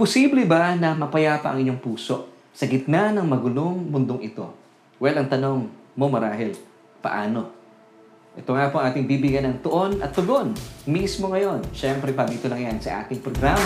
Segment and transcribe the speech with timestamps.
[0.00, 2.24] Posible ba na mapayapa ang inyong puso
[2.56, 4.48] sa gitna ng magulong mundong ito?
[4.96, 6.56] Well, ang tanong mo marahil,
[7.04, 7.52] paano?
[8.32, 10.56] Ito nga po ang ating bibigyan ng tuon at tugon
[10.88, 11.60] mismo ngayon.
[11.76, 13.60] Siyempre pa dito lang yan sa ating programa.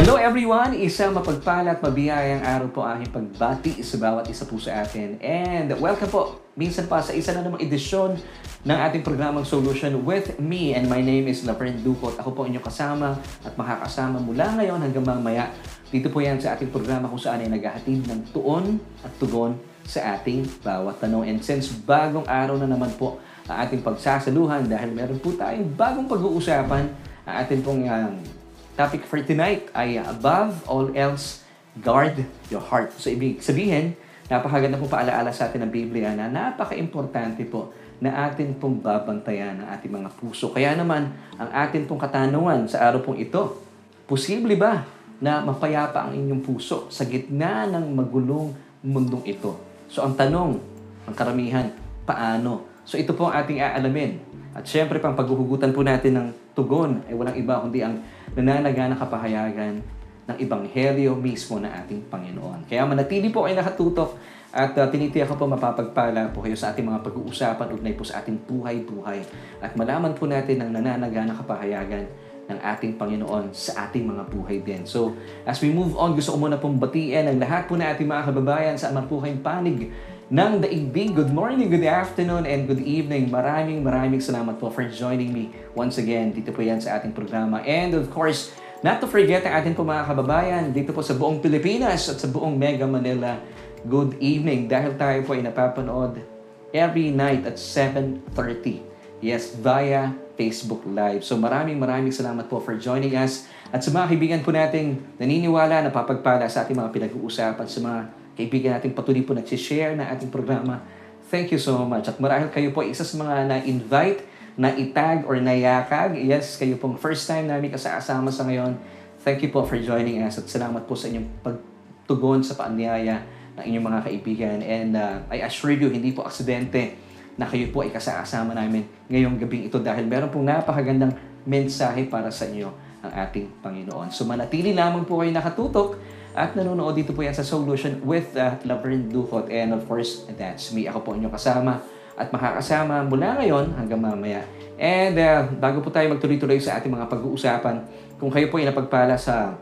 [0.00, 0.72] Hello everyone!
[0.80, 5.20] Isang mapagpala at mabiyayang araw po aking pagbati sa bawat isa po sa atin.
[5.20, 8.16] And welcome po minsan pa sa isa na namang edisyon
[8.64, 10.72] ng ating programang Solution with me.
[10.72, 12.16] And my name is Laverne Ducot.
[12.16, 15.52] Ako po inyong kasama at makakasama mula ngayon hanggang mamaya.
[15.92, 20.16] Dito po yan sa ating programa kung saan ay naghahatid ng tuon at tugon sa
[20.16, 21.28] ating bawat tanong.
[21.28, 23.20] And since bagong araw na naman po
[23.52, 26.88] ang ating pagsasaluhan dahil meron po tayong bagong pag-uusapan
[27.28, 28.39] ang ating pong um,
[28.80, 31.44] topic for tonight ay above all else,
[31.84, 32.96] guard your heart.
[32.96, 33.92] So ibig sabihin,
[34.32, 39.68] napakaganda pong paalaala sa atin ng Biblia na napaka-importante po na atin pong babantayan ang
[39.76, 40.48] ating mga puso.
[40.56, 43.60] Kaya naman, ang atin pong katanungan sa araw pong ito,
[44.08, 44.88] posible ba
[45.20, 49.60] na mapayapa ang inyong puso sa gitna ng magulong mundong ito?
[49.92, 50.56] So ang tanong,
[51.04, 51.68] ang karamihan,
[52.08, 52.64] paano?
[52.88, 54.24] So ito po ang ating aalamin.
[54.56, 56.28] At syempre, pang paghuhugutan po natin ng
[56.60, 57.96] tugon ay walang iba kundi ang
[58.36, 59.80] nananaga na kapahayagan
[60.28, 62.68] ng Ebanghelyo mismo na ating Panginoon.
[62.68, 64.14] Kaya manatili po kayo nakatutok
[64.50, 68.22] at uh, tinitiyak ko po mapapagpala po kayo sa ating mga pag-uusapan ugnay po sa
[68.22, 69.22] ating buhay-buhay
[69.62, 72.04] at malaman po natin ang nananaga na kapahayagan
[72.50, 74.82] ng ating Panginoon sa ating mga buhay din.
[74.82, 75.14] So,
[75.46, 78.34] as we move on, gusto ko muna pong batiin ang lahat po na ating mga
[78.34, 79.86] kababayan sa amang buhay panig
[80.30, 81.10] ng daigdig.
[81.18, 83.34] Good morning, good afternoon, and good evening.
[83.34, 87.58] Maraming maraming salamat po for joining me once again dito po yan sa ating programa.
[87.66, 88.54] And of course,
[88.86, 92.30] not to forget ang ating po mga kababayan dito po sa buong Pilipinas at sa
[92.30, 93.42] buong Mega Manila.
[93.82, 96.22] Good evening dahil tayo po ay napapanood
[96.70, 98.86] every night at 7.30.
[99.18, 101.26] Yes, via Facebook Live.
[101.26, 103.50] So maraming maraming salamat po for joining us.
[103.74, 108.19] At sa mga kaibigan po nating naniniwala na papagpala sa ating mga pinag-uusapan, sa mga
[108.40, 110.80] kaibigan nating patuloy po nagsishare na ating programa,
[111.28, 112.08] thank you so much.
[112.08, 114.30] At marahil kayo po isa sa mga na-invite,
[114.60, 116.20] na itag or nayakag.
[116.20, 118.76] Yes, kayo pong first time namin kasama sa ngayon.
[119.24, 123.24] Thank you po for joining us at salamat po sa inyong pagtugon sa paanyaya
[123.56, 124.58] ng inyong mga kaibigan.
[124.60, 126.96] And uh, I assure you, hindi po aksidente
[127.40, 131.16] na kayo po ay kasama namin ngayong gabing ito dahil meron pong napakagandang
[131.48, 132.68] mensahe para sa inyo
[133.00, 134.12] ang ating Panginoon.
[134.12, 135.96] So manatili lamang po kayo nakatutok
[136.34, 139.50] at nanonood dito po yan sa Solution with uh, Laverne Duhot.
[139.50, 140.86] And of course, that's me.
[140.86, 141.82] Ako po inyong kasama
[142.14, 144.46] at makakasama mula ngayon hanggang mamaya.
[144.80, 147.76] And uh, bago po tayo magtuloy-tuloy sa ating mga pag-uusapan,
[148.16, 149.58] kung kayo po ay napagpala sa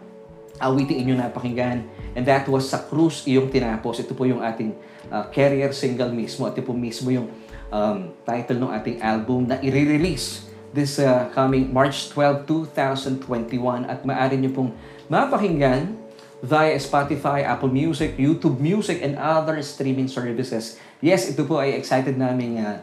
[0.58, 4.02] awiting inyong napakinggan, and that was sa krus iyong tinapos.
[4.02, 4.74] Ito po yung ating
[5.10, 6.46] uh, career single mismo.
[6.46, 7.30] Ito po mismo yung
[7.74, 14.38] um, title ng ating album na i-release this uh, coming March 12, 2021 at maaari
[14.38, 14.70] nyo pong
[15.10, 15.97] mapakinggan
[16.38, 20.78] via Spotify, Apple Music, YouTube Music, and other streaming services.
[21.02, 22.78] Yes, ito po ay excited namin uh,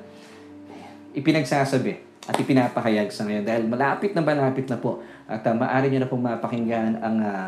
[1.16, 5.00] ipinagsasabi at ipinapahayag sa ngayon dahil malapit na malapit na po
[5.30, 7.48] at uh, maaari nyo na pong mapakinggan ang uh,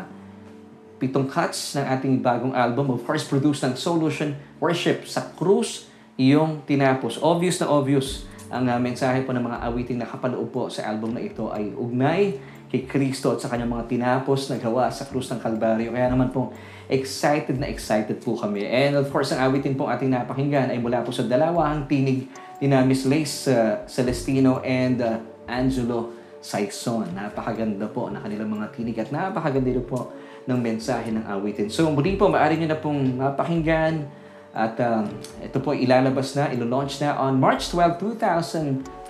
[0.98, 2.90] pitong cuts ng ating bagong album.
[2.90, 5.86] Of course, produced ng Solution Worship sa Cruz
[6.18, 7.20] iyong tinapos.
[7.22, 11.12] Obvious na obvious ang uh, mensahe po ng mga awiting na kapaloob po sa album
[11.12, 15.32] na ito ay ugnay kay Kristo at sa kanyang mga tinapos na gawa sa krus
[15.32, 15.90] ng Kalbaryo.
[15.90, 16.52] Kaya naman pong
[16.88, 18.68] excited na excited po kami.
[18.68, 22.28] And of course, ang awitin pong ating napakinggan ay mula po sa dalawang tinig
[22.60, 26.12] ni na Miss Lace uh, Celestino and uh, Angelo
[26.44, 27.08] Saison.
[27.16, 30.12] Napakaganda po na kanilang mga tinig at napakaganda po
[30.48, 31.68] ng mensahe ng awitin.
[31.72, 34.08] So muli po, maaari nyo na pong mapakinggan
[34.56, 35.04] at um,
[35.44, 38.00] ito po ilalabas na, ilo-launch na on March 12,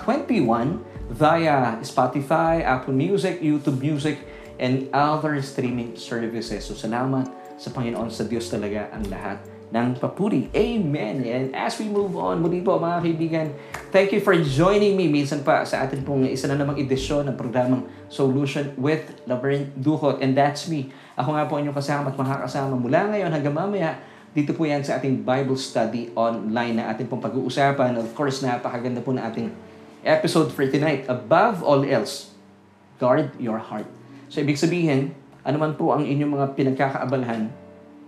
[0.02, 0.04] 2021
[1.08, 4.18] via Spotify, Apple Music, YouTube Music,
[4.58, 6.66] and other streaming services.
[6.66, 9.38] So salamat sa Panginoon sa Diyos talaga ang lahat
[9.68, 10.48] ng papuri.
[10.56, 11.20] Amen.
[11.28, 13.46] And as we move on, muli po mga kaibigan,
[13.92, 17.36] thank you for joining me minsan pa sa atin pong isa na namang edisyon ng
[17.36, 20.24] programang Solution with Laverne Duhot.
[20.24, 20.88] And that's me.
[21.20, 24.00] Ako nga po inyong kasama at makakasama mula ngayon hanggang mamaya
[24.36, 27.96] dito po yan sa ating Bible study online na ating pong pag-uusapan.
[27.96, 29.48] Of course, napakaganda po na ating
[30.04, 31.08] episode for tonight.
[31.08, 32.36] Above all else,
[33.00, 33.88] guard your heart.
[34.28, 37.48] So, ibig sabihin, ano man po ang inyong mga pinagkakaabalahan,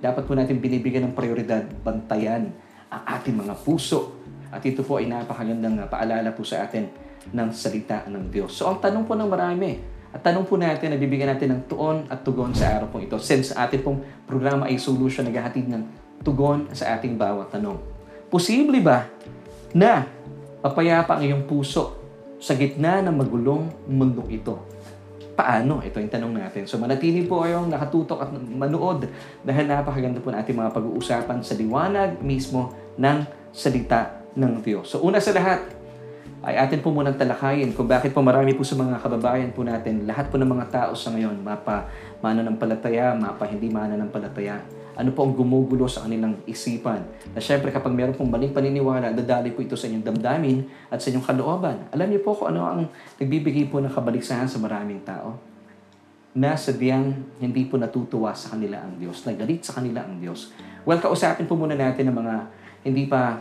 [0.05, 2.53] dapat po natin binibigyan ng prioridad, bantayan
[2.93, 4.13] ang ating mga puso.
[4.53, 6.91] At ito po ay napakagandang paalala po sa atin
[7.33, 8.53] ng salita ng Diyos.
[8.53, 9.81] So, ang tanong po ng marami,
[10.11, 13.15] at tanong po natin, nabibigyan natin ng tuon at tugon sa araw pong ito.
[13.17, 17.81] Since ating pong programa ay solution, naghahatid ng tugon sa ating bawat tanong.
[18.29, 19.09] Posible ba
[19.73, 20.07] na
[20.61, 21.97] mapayapa ang iyong puso
[22.41, 24.57] sa gitna ng magulong mundong ito.
[25.37, 25.81] Paano?
[25.81, 26.69] Ito yung tanong natin.
[26.69, 29.09] So manatili po kayong nakatutok at manood
[29.41, 34.93] dahil napakaganda po ng ating mga pag-uusapan sa liwanag mismo ng salita ng Diyos.
[34.93, 35.81] So una sa lahat,
[36.41, 40.09] ay atin po munang talakayin kung bakit po marami po sa mga kababayan po natin,
[40.09, 41.93] lahat po ng mga tao sa ngayon, mapa
[42.25, 44.65] mananampalataya, mapa hindi mananampalataya,
[45.01, 47.01] ano po ang gumugulo sa kanilang isipan.
[47.33, 51.09] Na syempre kapag meron pong maling paniniwala, dadali po ito sa inyong damdamin at sa
[51.09, 51.89] inyong kalooban.
[51.89, 52.85] Alam niyo po kung ano ang
[53.17, 55.41] nagbibigay po ng kabaliksahan sa maraming tao?
[56.37, 60.53] Na sadyang hindi po natutuwa sa kanila ang Diyos, nagalit sa kanila ang Diyos.
[60.85, 62.35] Well, kausapin po muna natin ng mga
[62.85, 63.41] hindi pa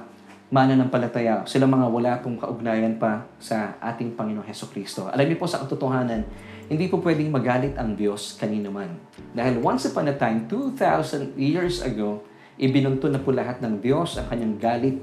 [0.49, 5.05] mananampalataya, sila mga wala pong kaugnayan pa sa ating Panginoong Heso Kristo.
[5.11, 6.25] Alam niyo po sa katotohanan,
[6.69, 8.93] hindi po pwedeng magalit ang Diyos kanino man.
[9.33, 12.21] Dahil once upon a time, 2,000 years ago,
[12.61, 15.01] ibinunto na po lahat ng Diyos ang kanyang galit,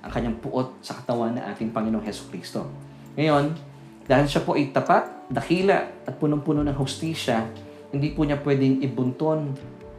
[0.00, 2.64] ang kanyang puot sa katawan ng ating Panginoong Heso Kristo.
[3.12, 3.52] Ngayon,
[4.08, 7.44] dahil siya po ay tapat, dakila at punong-puno ng hostisya,
[7.92, 9.52] hindi po niya pwedeng ibunton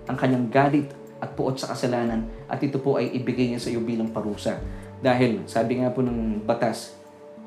[0.10, 0.90] ang kanyang galit
[1.22, 4.58] at puot sa kasalanan at ito po ay ibigay niya sa iyo bilang parusa.
[4.98, 6.98] Dahil, sabi nga po ng batas,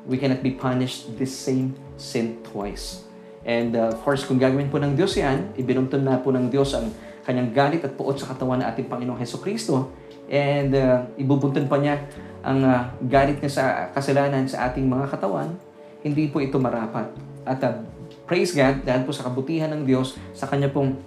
[0.07, 3.06] we cannot be punished this same sin twice.
[3.47, 6.75] And uh, of course, kung gagawin po ng Diyos yan, ibinuntun na po ng Diyos
[6.75, 6.91] ang
[7.23, 9.95] kanyang galit at puot sa katawan ng ating Panginoong Heso Kristo.
[10.27, 12.03] And uh, ibubuntun pa niya
[12.43, 13.63] ang uh, galit niya sa
[13.95, 15.55] kasalanan sa ating mga katawan,
[16.03, 17.07] hindi po ito marapat.
[17.47, 17.87] At uh,
[18.27, 20.99] praise God, dahil po sa kabutihan ng Diyos, sa kanya pong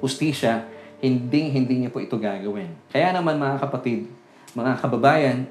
[0.00, 0.64] ustisya,
[1.04, 2.72] hindi hindi niya po ito gagawin.
[2.88, 4.08] Kaya naman mga kapatid,
[4.56, 5.44] mga kababayan,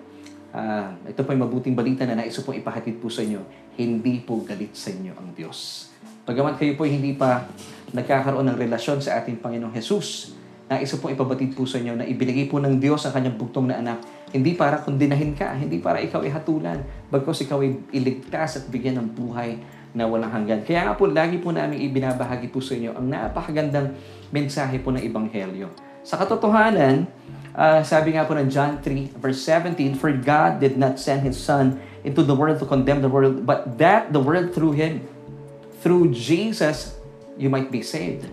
[0.50, 3.46] uh, ito po ay mabuting balita na nais pong ipahatid po sa inyo,
[3.78, 5.94] hindi po galit sa inyo ang Diyos.
[6.26, 7.46] Pagamat kayo po hindi pa
[7.94, 10.34] nagkakaroon ng relasyon sa ating Panginoong Jesus,
[10.66, 13.78] nais pong ipabatid po sa inyo na ibinigay po ng Diyos ang kanyang bugtong na
[13.78, 14.02] anak,
[14.34, 16.82] hindi para kundinahin ka, hindi para ikaw ay hatulan,
[17.14, 19.62] bagkos ikaw ay iligtas at bigyan ng buhay
[19.94, 20.66] na walang hanggan.
[20.66, 23.94] Kaya nga po, lagi po namin ibinabahagi po sa inyo ang napakagandang
[24.34, 25.70] mensahe po ng Ebanghelyo.
[26.02, 27.06] Sa katotohanan,
[27.56, 31.40] Uh, sabi nga po ng John 3 verse 17, For God did not send His
[31.40, 35.08] Son into the world to condemn the world, but that the world through Him,
[35.86, 36.98] through Jesus,
[37.38, 38.26] you might be saved.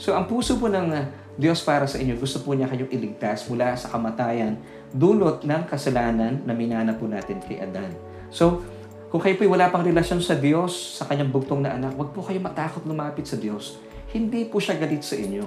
[0.00, 1.04] So ang puso po ng uh,
[1.36, 4.56] Diyos para sa inyo, gusto po niya kayong iligtas mula sa kamatayan,
[4.88, 7.92] dulot ng kasalanan na minana po natin kay Adan.
[8.32, 8.64] So,
[9.12, 12.22] kung kayo po wala pang relasyon sa Diyos, sa kanyang bugtong na anak, wag po
[12.22, 13.82] kayo matakot lumapit sa Diyos.
[14.14, 15.42] Hindi po siya galit sa inyo.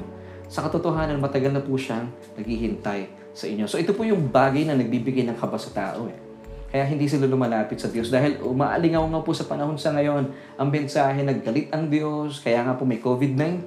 [0.52, 3.66] Sa katotohanan, matagal na po siyang naghihintay sa inyo.
[3.68, 6.27] So ito po yung bagay na nagbibigay ng kaba sa tao eh.
[6.68, 10.28] Kaya hindi sila lumalapit sa Diyos dahil umaalingaw nga po sa panahon sa ngayon
[10.60, 13.64] ang mensahe naggalit ang Diyos, kaya nga po may COVID-19,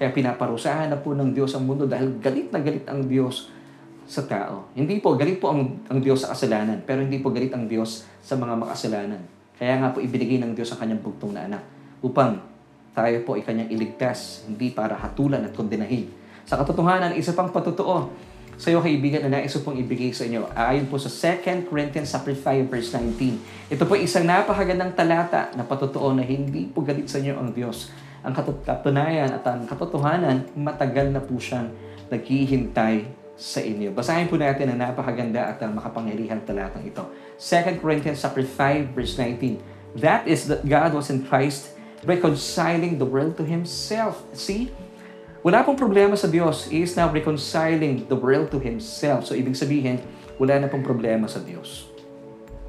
[0.00, 3.52] kaya pinaparusahan na po ng Diyos ang mundo dahil galit na galit ang Diyos
[4.08, 4.72] sa tao.
[4.72, 8.08] Hindi po, galit po ang, ang Diyos sa kasalanan, pero hindi po galit ang Diyos
[8.24, 9.20] sa mga makasalanan.
[9.60, 11.62] Kaya nga po ibinigay ng Diyos ang kanyang bugtong na anak
[12.00, 12.40] upang
[12.96, 16.08] tayo po ay kanyang iligtas, hindi para hatulan at kondenahin.
[16.48, 18.08] Sa katotohanan, isa pang patutuo
[18.56, 20.46] sa iyo kaibigan na nais pong ibigay sa inyo.
[20.54, 23.72] Ayon po sa 2 Corinthians 5 verse 19.
[23.72, 27.90] Ito po isang napakagandang talata na patutuo na hindi po galit sa inyo ang Diyos.
[28.22, 31.74] Ang katunayan at ang katotohanan, matagal na po siyang
[32.06, 33.90] naghihintay sa inyo.
[33.90, 37.02] Basahin po natin ang napakaganda at ang makapangyarihang talatang ito.
[37.40, 39.98] 2 Corinthians 5 verse 19.
[39.98, 41.74] That is that God was in Christ
[42.06, 44.22] reconciling the world to Himself.
[44.34, 44.70] See?
[45.42, 46.70] Wala pong problema sa Diyos.
[46.70, 49.26] He is now reconciling the world to Himself.
[49.26, 49.98] So, ibig sabihin,
[50.38, 51.90] wala na pong problema sa Diyos.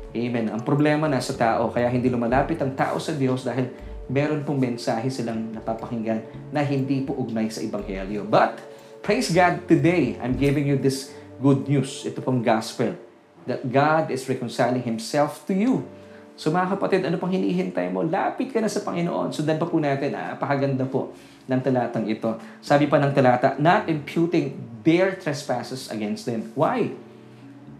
[0.09, 0.49] Amen.
[0.49, 3.69] Ang problema na sa tao, kaya hindi lumalapit ang tao sa Diyos dahil
[4.09, 8.25] meron pong mensahe silang napapakinggan na hindi po ugnay sa Ebanghelyo.
[8.25, 8.57] But,
[9.05, 12.01] praise God, today, I'm giving you this good news.
[12.09, 12.97] Ito pong gospel.
[13.45, 15.85] That God is reconciling Himself to you.
[16.33, 18.01] So mga kapatid, ano pang hinihintay mo?
[18.01, 19.29] Lapit ka na sa Panginoon.
[19.29, 21.13] Sundan pa po natin, ah, napakaganda po
[21.47, 22.39] ng talatang ito.
[22.63, 26.51] Sabi pa ng talata, not imputing their trespasses against them.
[26.55, 26.95] Why?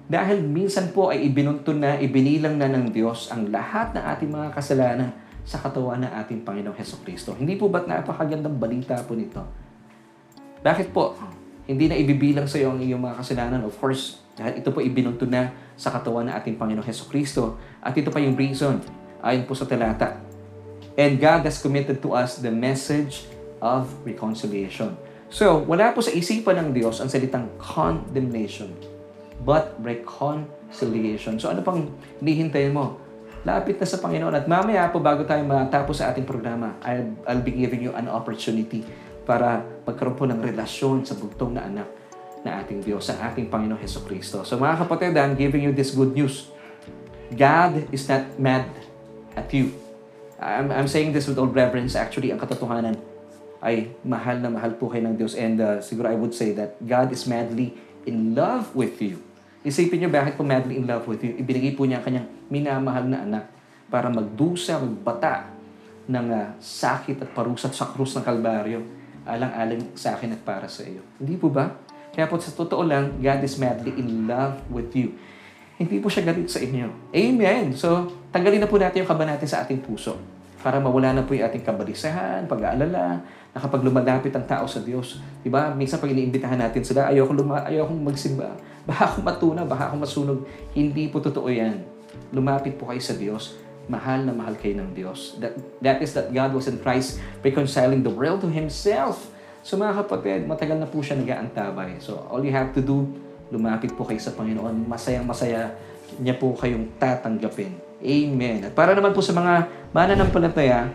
[0.07, 4.47] Dahil minsan po ay ibinuntun na, ibinilang na ng Diyos ang lahat ng ating mga
[4.51, 5.09] kasalanan
[5.43, 7.35] sa katawan ng ating Panginoong Heso Kristo.
[7.35, 9.43] Hindi po ba't napakagandang balita po nito?
[10.63, 11.15] Bakit po?
[11.63, 13.63] Hindi na ibibilang sa iyo ang iyong mga kasalanan.
[13.63, 17.59] Of course, dahil ito po ibinuntun na sa katawan ng ating Panginoong Heso Kristo.
[17.79, 18.83] At ito pa yung reason,
[19.23, 20.19] ayon po sa talata.
[20.99, 23.25] And God has committed to us the message
[23.63, 24.99] of reconciliation.
[25.31, 28.75] So, wala po sa isipan ng Diyos ang salitang condemnation,
[29.41, 31.39] but reconciliation.
[31.39, 31.89] So, ano pang
[32.19, 32.99] hinihintayin mo?
[33.47, 34.35] Lapit na sa Panginoon.
[34.35, 38.11] At mamaya po, bago tayo matapos sa ating programa, I'll, I'll be giving you an
[38.11, 38.85] opportunity
[39.23, 41.87] para magkaroon po ng relasyon sa bugtong na anak
[42.43, 44.43] na ating Diyos, sa ating Panginoon Heso Kristo.
[44.43, 46.51] So mga kapatid, I'm giving you this good news.
[47.31, 48.67] God is not mad
[49.33, 49.71] at you.
[50.39, 51.95] I'm, I'm saying this with all reverence.
[51.95, 52.99] Actually, ang katotohanan
[53.63, 55.39] ay mahal na mahal po kayo ng Diyos.
[55.39, 57.71] And uh, siguro I would say that God is madly
[58.03, 59.23] in love with you.
[59.63, 61.39] Isipin niyo bakit po madly in love with you.
[61.39, 63.45] Ibinigay po niya ang kanyang minamahal na anak
[63.87, 65.47] para magdusa, magbata
[66.11, 68.83] ng uh, sakit at parusa sa krus ng Kalbaryo
[69.23, 70.99] alang-alang sa akin at para sa iyo.
[71.15, 71.71] Hindi po ba?
[72.11, 75.15] Kaya po sa totoo lang, God is madly in love with you.
[75.79, 77.15] Hindi po siya galit sa inyo.
[77.15, 77.73] Amen.
[77.73, 80.19] So, tanggalin na po natin yung kaba natin sa ating puso
[80.61, 85.21] para mawala na po yung ating kabalisahan, pag-aalala, na kapag lumalapit ang tao sa Diyos.
[85.45, 85.71] Di ba?
[85.77, 88.57] Minsan pag iniimbitahan natin sila, ayoko, luma, ayoko magsimba.
[88.83, 90.39] Baka ako matuna, baka ako masunog.
[90.73, 91.85] Hindi po totoo yan.
[92.33, 95.35] Lumapit po kayo sa Diyos mahal na mahal kayo ng Diyos.
[95.43, 99.27] That, that is that God was in Christ reconciling the world to Himself.
[99.63, 101.99] So mga kapatid, matagal na po siya nag-aantabay.
[101.99, 103.07] So all you have to do,
[103.51, 104.87] lumapit po kayo sa Panginoon.
[104.87, 105.75] Masayang masaya
[106.19, 107.75] niya po kayong tatanggapin.
[108.03, 108.67] Amen.
[108.67, 110.91] At para naman po sa mga mananampalataya,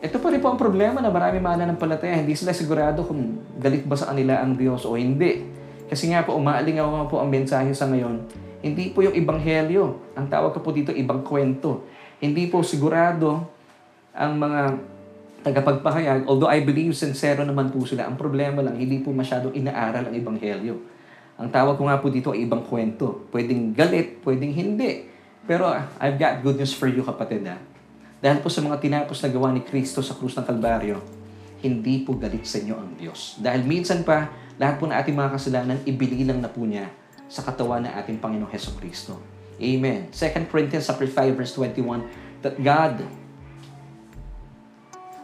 [0.00, 2.18] ito pa rin po ang problema na marami mananampalataya.
[2.18, 5.44] Hindi sila sigurado kung galit ba sa kanila ang Diyos o hindi.
[5.86, 8.24] Kasi nga po, umaalingaw po ang mensahe sa ngayon.
[8.64, 10.16] Hindi po yung ibanghelyo.
[10.16, 11.84] Ang tawag ko po dito, ibang kwento.
[12.18, 13.44] Hindi po sigurado
[14.16, 14.60] ang mga
[15.44, 20.08] tagapagpahayag, although I believe sincero naman po sila, ang problema lang, hindi po masyadong inaaral
[20.08, 20.74] ang Ebanghelyo.
[21.36, 23.28] Ang tawag ko nga po dito ay ibang kwento.
[23.28, 25.04] Pwedeng galit, pwedeng hindi.
[25.44, 27.60] Pero uh, I've got good news for you kapatid ha.
[28.24, 30.96] Dahil po sa mga tinapos na gawa ni Kristo sa krus ng Kalbaryo,
[31.60, 33.36] hindi po galit sa inyo ang Diyos.
[33.36, 36.88] Dahil minsan pa, lahat po na ating mga kasalanan, ibililang na po niya
[37.28, 39.20] sa katawan ng ating Panginoong Heso Kristo.
[39.60, 40.08] Amen.
[40.08, 42.08] 2 Corinthians chapter 5 verse 21
[42.40, 43.04] that God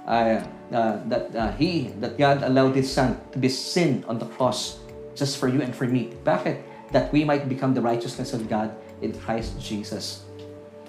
[0.04, 0.38] uh,
[0.68, 4.76] uh, that uh, he that God allowed his son to be sin on the cross
[5.16, 6.12] just for you and for me.
[6.22, 6.62] Bakit?
[6.92, 10.29] That we might become the righteousness of God in Christ Jesus.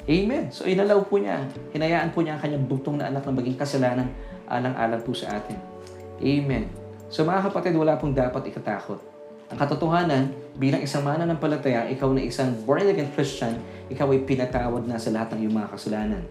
[0.10, 0.50] Amen.
[0.50, 4.10] So inalaw po niya, hinayaan po niya ang kanyang bugtong na anak na maging kasalanan
[4.50, 5.58] alang-alang po sa atin.
[6.22, 6.68] Amen.
[7.12, 9.00] So mga kapatid, wala pong dapat ikatakot.
[9.52, 13.60] Ang katotohanan, bilang isang mananampalataya, ikaw na isang born-again Christian,
[13.92, 16.24] ikaw ay pinatawad na sa lahat ng iyong mga kasalanan.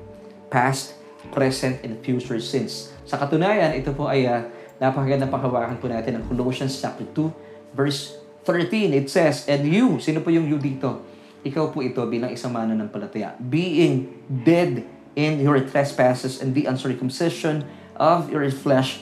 [0.49, 0.97] Past,
[1.29, 2.97] present, and future sins.
[3.05, 4.41] Sa katunayan, ito po ay uh,
[4.81, 8.17] napakagandang panghawakan po natin ng Colossians chapter 2, verse
[8.49, 8.97] 13.
[8.97, 11.05] It says, And you, sino po yung you dito?
[11.41, 13.37] Ikaw po ito bilang isang mananampalataya.
[13.41, 14.13] Being
[14.45, 14.85] dead
[15.17, 17.65] in your trespasses and the uncircumcision
[17.97, 19.01] of your flesh,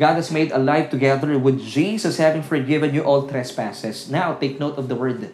[0.00, 4.10] God has made alive together with Jesus, having forgiven you all trespasses.
[4.10, 5.30] Now, take note of the word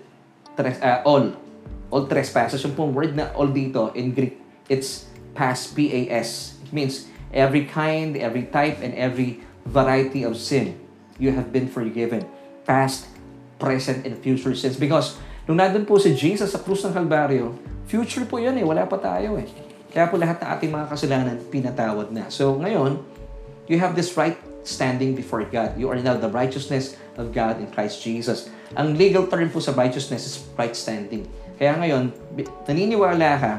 [0.59, 1.33] tres, uh, all.
[1.91, 2.63] All trespasses.
[2.63, 4.37] Yung pong word na all dito in Greek,
[4.69, 6.61] it's past, P-A-S.
[6.67, 10.79] It means every kind, every type, and every variety of sin.
[11.19, 12.29] You have been forgiven.
[12.69, 13.09] Past,
[13.59, 14.77] present, and future sins.
[14.77, 17.57] Because nung nandun po si Jesus sa krus ng Kalbaryo,
[17.87, 18.65] future po yun eh.
[18.65, 19.47] Wala pa tayo eh.
[19.91, 22.31] Kaya po lahat ng ating mga kasalanan, pinatawad na.
[22.31, 23.03] So ngayon,
[23.67, 25.75] you have this right standing before God.
[25.75, 28.53] You are now the righteousness of God in Christ Jesus.
[28.77, 31.27] Ang legal term po sa righteousness is right standing.
[31.59, 32.15] Kaya ngayon,
[32.65, 33.53] naniniwala ka,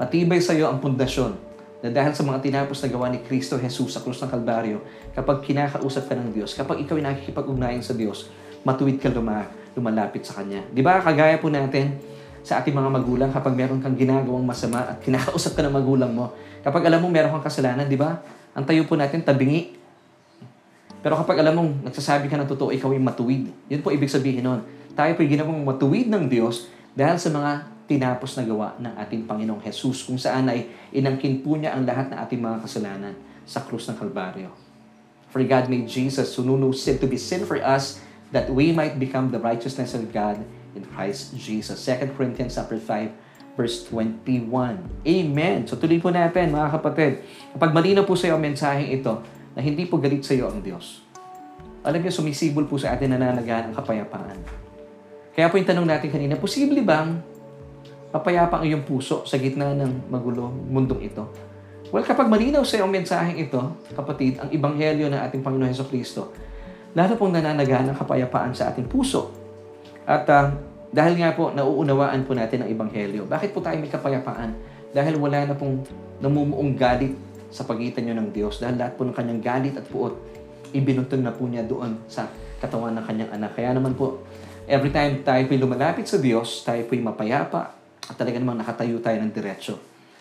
[0.00, 1.36] matibay sa iyo ang pundasyon
[1.84, 5.44] na dahil sa mga tinapos na gawa ni Kristo Jesus sa krus ng Kalbaryo, kapag
[5.44, 8.32] kinakausap ka ng Diyos, kapag ikaw ay nakikipag-ugnayan sa Diyos,
[8.64, 10.64] matuwid ka luma, lumalapit sa Kanya.
[10.72, 12.00] Di ba, kagaya po natin
[12.40, 16.32] sa ating mga magulang, kapag meron kang ginagawang masama at kinakausap ka ng magulang mo,
[16.64, 18.24] kapag alam mo meron kang kasalanan, di ba,
[18.56, 19.76] ang tayo po natin, tabingi,
[21.06, 23.54] pero kapag alam mong nagsasabi ka ng totoo, ikaw ay matuwid.
[23.70, 24.66] Yun po ibig sabihin nun.
[24.98, 26.66] Tayo po ginawang matuwid ng Diyos
[26.98, 31.54] dahil sa mga tinapos na gawa ng ating Panginoong Jesus kung saan ay inangkin po
[31.54, 33.14] niya ang lahat ng ating mga kasalanan
[33.46, 34.50] sa krus ng Kalbaryo.
[35.30, 38.02] For God made Jesus who knew no sin to be sin for us
[38.34, 40.42] that we might become the righteousness of God
[40.74, 41.78] in Christ Jesus.
[41.84, 44.48] 2 Corinthians chapter 5 verse 21.
[45.08, 45.58] Amen.
[45.64, 47.24] So tuloy po natin mga kapatid.
[47.56, 49.24] Kapag malinaw po sa iyo ang mensaheng ito,
[49.56, 51.00] na hindi po galit sa iyo ang Diyos.
[51.80, 54.36] Alam niyo, sumisibol po sa atin nananagaan ang kapayapaan.
[55.32, 57.16] Kaya po yung tanong natin kanina, posible bang
[58.12, 61.24] mapayapa ang iyong puso sa gitna ng magulo mundong ito?
[61.88, 63.60] Well, kapag malinaw sa iyo ang mensaheng ito,
[63.96, 66.36] kapatid, ang ibanghelyo ng ating Panginoon Heso Kristo,
[66.96, 69.28] lalo pong nananagaan ang kapayapaan sa ating puso.
[70.08, 70.48] At uh,
[70.88, 73.28] dahil nga po, nauunawaan po natin ang ibanghelyo.
[73.28, 74.56] Bakit po tayo may kapayapaan?
[74.96, 75.84] Dahil wala na pong
[76.24, 77.12] namumuong galit
[77.52, 80.16] sa pagitan nyo ng Diyos dahil lahat po ng kanyang galit at puot
[80.72, 82.26] ibinuntun na po niya doon sa
[82.58, 83.52] katawan ng kanyang anak.
[83.54, 84.24] Kaya naman po,
[84.64, 87.76] every time tayo po'y lumalapit sa Diyos, tayo po'y mapayapa
[88.08, 89.76] at talaga namang nakatayo tayo ng diretsyo.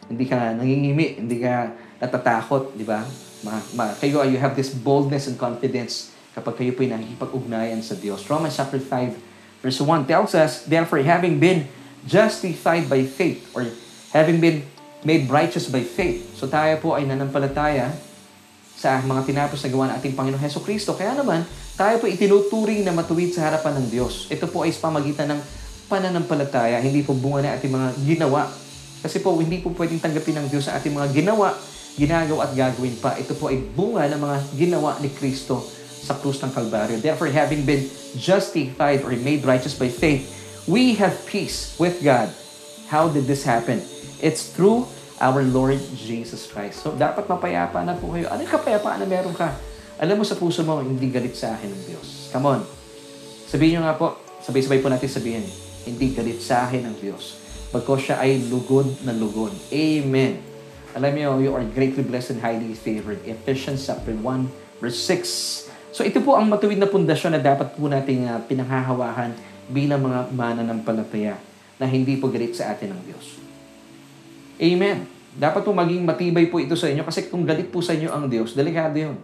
[0.06, 1.72] Hindi ka nangingimi, hindi ka
[2.04, 3.02] natatakot, di ba?
[3.42, 8.28] Ma, ma, kayo, you have this boldness and confidence kapag kayo po'y nakikipag-ugnayan sa Diyos.
[8.28, 11.64] Romans chapter 5, verse 1 tells us, Therefore, having been
[12.04, 13.64] justified by faith, or
[14.12, 14.68] having been
[15.08, 16.36] made righteous by faith.
[16.36, 17.96] So tayo po ay nanampalataya
[18.76, 20.92] sa mga tinapos na gawa ng ating Panginoong Heso Kristo.
[20.94, 21.48] Kaya naman,
[21.80, 24.28] tayo po itinuturing na matuwid sa harapan ng Diyos.
[24.28, 25.40] Ito po ay pamagitan ng
[25.88, 28.52] pananampalataya, hindi po bunga ng ating mga ginawa.
[29.06, 31.54] Kasi po, hindi po pwedeng tanggapin ng Diyos sa ating mga ginawa,
[31.96, 33.16] ginagawa at gagawin pa.
[33.16, 35.75] Ito po ay bunga ng mga ginawa ni Kristo
[36.06, 37.02] sa krus ng Kalbaryo.
[37.02, 40.30] Therefore, having been justified or made righteous by faith,
[40.70, 42.30] we have peace with God.
[42.94, 43.82] How did this happen?
[44.22, 44.86] It's through
[45.18, 46.86] our Lord Jesus Christ.
[46.86, 48.30] So, dapat mapayapa na po kayo.
[48.30, 49.58] Ano yung kapayapaan na meron ka?
[49.98, 52.30] Alam mo sa puso mo, hindi galit sa akin ng Diyos.
[52.30, 52.62] Come on.
[53.50, 55.46] Sabihin nyo nga po, sabay-sabay po natin sabihin,
[55.88, 57.40] hindi galit sa akin ng Diyos.
[57.72, 59.56] Pagko siya ay lugod na lugod.
[59.72, 60.44] Amen.
[60.96, 63.20] Alam niyo, you are greatly blessed and highly favored.
[63.28, 65.65] Ephesians chapter 1, verse 6.
[65.96, 69.32] So ito po ang matuwid na pundasyon na dapat po nating uh, pinanghahawakan
[69.72, 71.40] bilang mga mananampalataya
[71.80, 73.40] na hindi po galit sa atin ng Diyos.
[74.60, 75.08] Amen.
[75.40, 78.28] Dapat po maging matibay po ito sa inyo kasi kung galit po sa inyo ang
[78.28, 79.16] Diyos, delikado yun.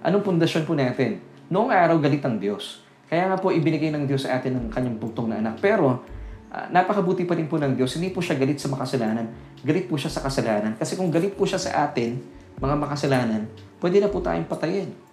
[0.00, 1.20] Anong pundasyon po natin?
[1.52, 2.80] Noong araw, galit ang Diyos.
[3.12, 5.60] Kaya nga po, ibinigay ng Diyos sa atin ng kanyang bugtong na anak.
[5.60, 6.00] Pero,
[6.48, 7.92] uh, napakabuti pa rin po ng Diyos.
[7.92, 9.28] Hindi po siya galit sa makasalanan.
[9.60, 10.80] Galit po siya sa kasalanan.
[10.80, 12.16] Kasi kung galit po siya sa atin,
[12.56, 13.44] mga makasalanan,
[13.84, 15.09] pwede na po tayong patayin.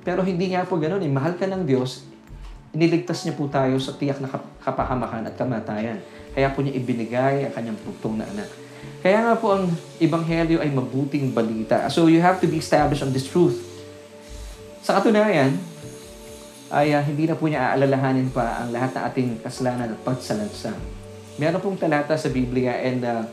[0.00, 1.10] Pero hindi nga po ganun eh.
[1.10, 2.08] Mahal ka ng Diyos,
[2.72, 4.30] iniligtas niya po tayo sa tiyak na
[4.62, 5.98] kapahamakan at kamatayan.
[6.32, 8.48] Kaya po niya ibinigay ang kanyang bugtong na anak.
[9.00, 9.68] Kaya nga po ang
[10.00, 11.88] Ebanghelyo ay mabuting balita.
[11.92, 13.60] So you have to be established on this truth.
[14.80, 15.56] Sa katunayan,
[16.70, 20.78] ay uh, hindi na po niya aalalahanin pa ang lahat ng ating kasalanan at pagsalansang.
[21.34, 23.26] Meron pong talata sa Biblia and uh,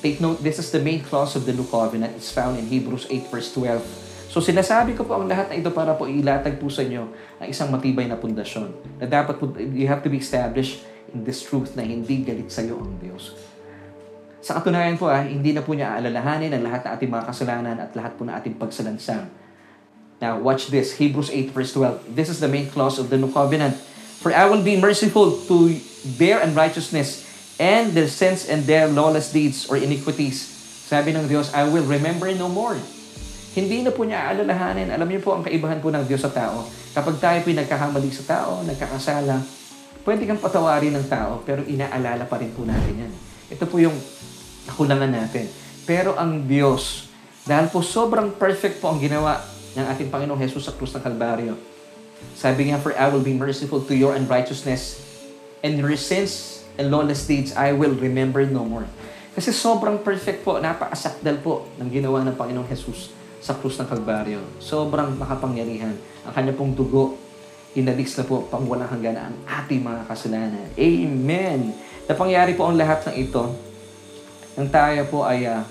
[0.00, 2.16] take note, this is the main clause of the New Covenant.
[2.16, 4.11] It's found in Hebrews 8 verse 12.
[4.32, 7.04] So sinasabi ko po ang lahat na ito para po ilatag po sa inyo
[7.36, 10.80] ang isang matibay na pundasyon na dapat po, you have to be established
[11.12, 13.36] in this truth na hindi galit sa iyo ang Diyos.
[14.40, 17.76] Sa katunayan po, ah, hindi na po niya aalalahanin ang lahat ng ating mga kasalanan
[17.76, 19.28] at lahat po ng ating pagsalansang.
[20.16, 20.96] Now, watch this.
[20.96, 22.16] Hebrews 8 verse 12.
[22.16, 23.76] This is the main clause of the New Covenant.
[24.24, 25.76] For I will be merciful to
[26.16, 27.28] their unrighteousness
[27.60, 30.40] and their sins and their lawless deeds or iniquities.
[30.88, 32.80] Sabi ng Diyos, I will remember no more.
[33.52, 34.88] Hindi na po niya aalalahanin.
[34.88, 36.64] Alam niyo po ang kaibahan po ng Diyos sa tao.
[36.96, 39.44] Kapag tayo po nagkakamali sa tao, nagkakasala,
[40.08, 43.12] pwede kang patawarin ng tao, pero inaalala pa rin po natin yan.
[43.52, 43.92] Ito po yung
[44.72, 45.52] kakulangan natin.
[45.84, 47.12] Pero ang Diyos,
[47.44, 49.44] dahil po sobrang perfect po ang ginawa
[49.76, 51.52] ng ating Panginoong Jesus sa krus ng Kalbaryo.
[52.32, 55.04] Sabi nga, For I will be merciful to your unrighteousness,
[55.60, 58.88] and your sins and lawless deeds I will remember no more.
[59.36, 63.12] Kasi sobrang perfect po, napakasakdal po ng ginawa ng Panginoong Jesus
[63.42, 64.38] sa krus ng Kalbaryo.
[64.62, 65.98] Sobrang makapangyarihan.
[66.22, 67.18] Ang kanya pong dugo
[67.74, 70.68] inalis na po pang walang hanggan ang ating mga kasalanan.
[70.76, 71.74] Amen!
[72.04, 73.72] Napangyari po ang lahat ng ito
[74.52, 75.64] nang tayo po ay uh,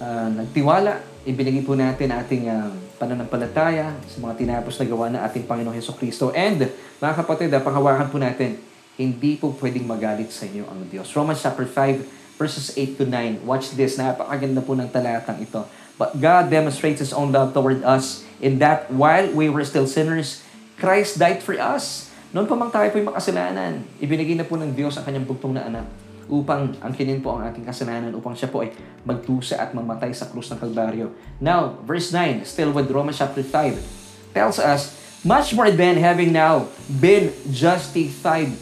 [0.00, 0.96] uh, nagtiwala,
[1.28, 5.92] ibinigay po natin ating uh, pananampalataya sa mga tinapos na gawa ng ating Panginoong Heso
[5.92, 6.32] Kristo.
[6.32, 8.56] And, mga kapatid, uh, panghawakan po natin,
[8.96, 11.12] hindi po pwedeng magalit sa inyo ang Diyos.
[11.12, 13.44] Romans chapter 5, verses 8 to 9.
[13.44, 15.60] Watch this, napakaganda po ng talatang ito.
[15.96, 20.44] But God demonstrates His own love toward us in that while we were still sinners,
[20.76, 22.12] Christ died for us.
[22.36, 25.56] Noon pa mang tayo po yung makasalanan, ibinigay na po ng Diyos ang kanyang bugtong
[25.56, 25.88] na anak
[26.26, 28.74] upang angkinin po ang ating kasalanan, upang siya po ay
[29.06, 31.14] magtusa at mamatay sa krus ng Kalbaryo.
[31.38, 36.70] Now, verse 9, still with Romans chapter 5, tells us, Much more than having now
[36.86, 38.52] been justified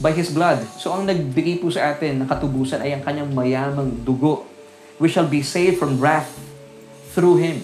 [0.00, 0.64] by His blood.
[0.80, 4.48] So, ang nagbigay po sa atin ng katubusan ay ang kanyang mayamang dugo.
[4.96, 6.43] We shall be saved from wrath
[7.14, 7.62] through Him.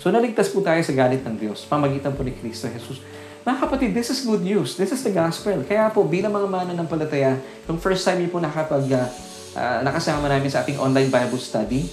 [0.00, 2.98] So naligtas po tayo sa galit ng Diyos, pamagitan po ni Kristo Jesus.
[3.46, 4.74] Mga kapatid, this is good news.
[4.74, 5.62] This is the gospel.
[5.62, 7.38] Kaya po, bilang mga mananampalataya,
[7.70, 11.86] yung first time niyo po nakapag, uh, nakasama namin sa ating online Bible study,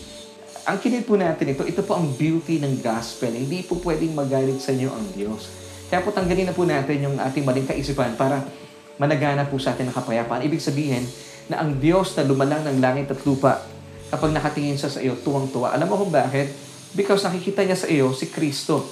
[0.65, 3.29] ang kinid po natin ito, ito po ang beauty ng gospel.
[3.29, 5.51] Hindi po pwedeng magalit sa inyo ang Diyos.
[5.93, 8.41] Kaya po tanggalin na po natin yung ating maling kaisipan para
[8.97, 10.41] managana po sa atin ng kapayapaan.
[10.41, 11.05] Ibig sabihin
[11.51, 13.61] na ang Diyos na lumalang ng langit at lupa,
[14.09, 15.69] kapag nakatingin siya sa iyo, tuwang-tuwa.
[15.69, 16.49] Alam mo kung bakit?
[16.93, 18.85] Because nakikita niya sa iyo si Kristo.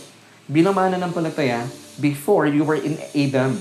[0.50, 1.70] Bilang mananampalataya,
[2.02, 3.56] before you were in Adam,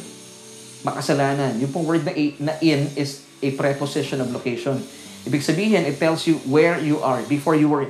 [0.83, 1.61] makasalanan.
[1.61, 4.81] Yung pong word na, na in is a preposition of location.
[5.29, 7.85] Ibig sabihin, it tells you where you are before you were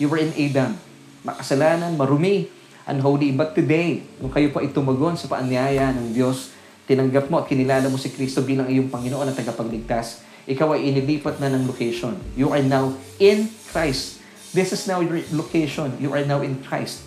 [0.00, 0.80] you were in Adam.
[1.20, 2.48] Makasalanan, marumi,
[2.88, 3.36] unholy.
[3.36, 6.56] But today, nung kayo po ay tumagon sa paanyaya ng Diyos,
[6.88, 11.36] tinanggap mo at kinilala mo si Kristo bilang iyong Panginoon at tagapagligtas, ikaw ay inilipat
[11.36, 12.16] na ng location.
[12.32, 14.19] You are now in Christ.
[14.50, 15.94] This is now your location.
[16.02, 17.06] You are now in Christ.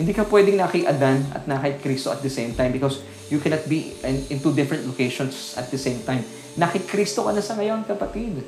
[0.00, 3.04] Hindi ka pwedeng na kay Adan at na kay Kristo at the same time because
[3.28, 6.24] you cannot be in, in two different locations at the same time.
[6.56, 8.40] Na kay Kristo ka na sa ngayon, kapatid.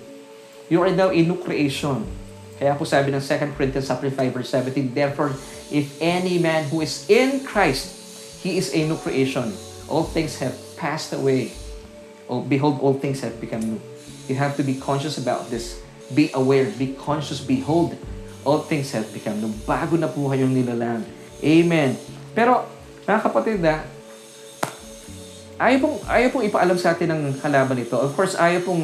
[0.73, 2.09] You are now a new creation.
[2.57, 5.37] Kaya po sabi ng 2 Corinthians chapter 5 verse 17, Therefore,
[5.68, 7.92] if any man who is in Christ,
[8.40, 9.53] he is a new creation.
[9.92, 11.53] All things have passed away.
[12.33, 13.81] Oh, behold, all things have become new.
[14.25, 15.85] You have to be conscious about this.
[16.16, 17.92] Be aware, be conscious, behold,
[18.42, 19.50] all things have become new.
[19.66, 21.02] Bago na po kayong nilalang.
[21.42, 21.98] Amen.
[22.35, 22.66] Pero,
[23.07, 23.83] mga kapatid, ah,
[25.59, 27.94] ayaw pong, ayaw pong ipaalam sa atin ng kalaban ito.
[27.98, 28.83] Of course, ayaw pong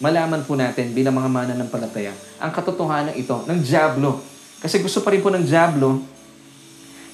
[0.00, 4.22] malaman po natin bilang mga mananampalataya ang katotohanan ito ng Diablo.
[4.60, 6.00] Kasi gusto pa rin po ng Diablo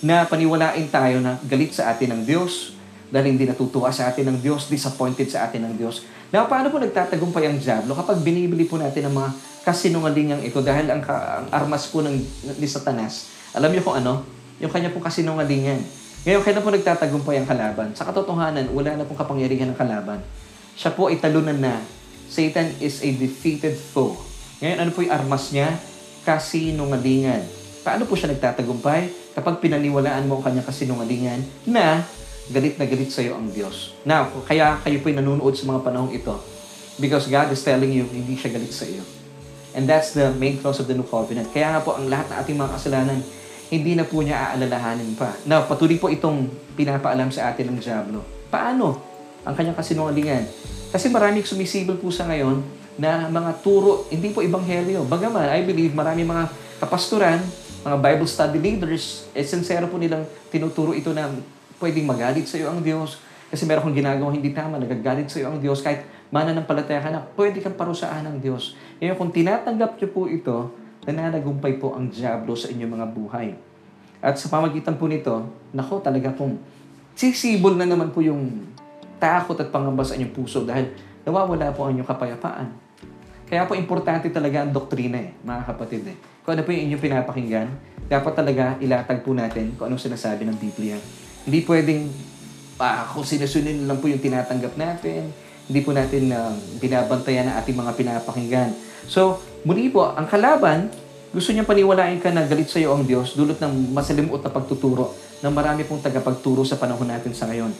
[0.05, 2.76] na paniwalain tayo na galit sa atin ng Diyos
[3.11, 6.02] dahil hindi natutuwa sa atin ng Diyos, disappointed sa atin ng Diyos.
[6.35, 9.31] Now, paano po nagtatagumpay ang Diablo kapag binibili po natin ang mga
[9.66, 12.14] kasinungalingang ito dahil ang, ang armas po ng,
[12.55, 14.22] ni Satanas, alam niyo kung ano?
[14.62, 15.83] Yung kanya pong kasinungalingan.
[16.22, 17.90] Ngayon, kailan po nagtatagumpay ang kalaban?
[17.98, 20.22] Sa katotohanan, wala na pong kapangyarihan ng kalaban.
[20.79, 21.83] Siya po ay talunan na.
[22.31, 24.14] Satan is a defeated foe.
[24.62, 25.74] Ngayon, ano po yung armas niya?
[26.22, 27.42] Kasinungalingan.
[27.83, 29.35] Paano po siya nagtatagumpay?
[29.35, 32.07] Kapag pinaniwalaan mo ang kanyang kasinungalingan na
[32.55, 33.98] galit na galit sa iyo ang Diyos.
[34.07, 36.38] Now, kaya kayo po nanonood sa mga panahong ito
[37.02, 39.02] because God is telling you hindi siya galit sa iyo.
[39.77, 41.53] And that's the main clause of the new covenant.
[41.53, 43.21] Kaya nga po ang lahat ng ating mga kasalanan
[43.67, 45.35] hindi na po niya aalalahanin pa.
[45.43, 46.47] Now, patuloy po itong
[46.79, 48.23] pinapaalam sa atin ng Diablo.
[48.47, 49.03] Paano
[49.43, 50.47] ang kanyang kasinungalingan?
[50.95, 52.62] Kasi maraming sumisibol po sa ngayon
[52.97, 55.05] na mga turo, hindi po ebanghelyo.
[55.11, 56.47] Bagaman, I believe marami mga
[56.79, 57.43] kapasturan,
[57.83, 61.27] mga Bible study leaders, eh, sincero po nilang tinuturo ito na
[61.83, 63.19] pwedeng magalit sa iyo ang Diyos.
[63.51, 65.83] Kasi meron kang ginagawa hindi tama, nagagalit sa iyo ang Diyos.
[65.83, 68.75] Kahit mananampalataya ka na, pwede kang parusahan ng Diyos.
[68.99, 70.57] Ngayon, kung tinatanggap niyo po ito,
[71.07, 73.49] nananagumpay po ang Diablo sa inyong mga buhay.
[74.19, 76.59] At sa pamagitan po nito, nako talaga pong
[77.15, 78.67] sisibol na naman po yung
[79.23, 82.69] takot at pangamba sa inyong puso dahil nawawala po ang inyong kapayapaan.
[83.47, 86.17] Kaya po importante talaga ang doktrina eh, mga kapatid eh.
[86.43, 87.69] Kung ano po yung inyong pinapakinggan,
[88.11, 90.99] dapat talaga ilatag po natin kung anong sinasabi ng Biblia.
[91.47, 92.11] Hindi pwedeng
[92.83, 95.31] ah, kung sinusunod lang po yung tinatanggap natin,
[95.66, 98.70] hindi po natin uh, binabantayan ang ating mga pinapakinggan.
[99.11, 100.90] So, muli po, ang kalaban,
[101.35, 105.14] gusto niya paniwalain ka na galit sa iyo ang Diyos dulot ng masalimuot na pagtuturo
[105.42, 107.74] ng marami pong tagapagturo sa panahon natin sa ngayon.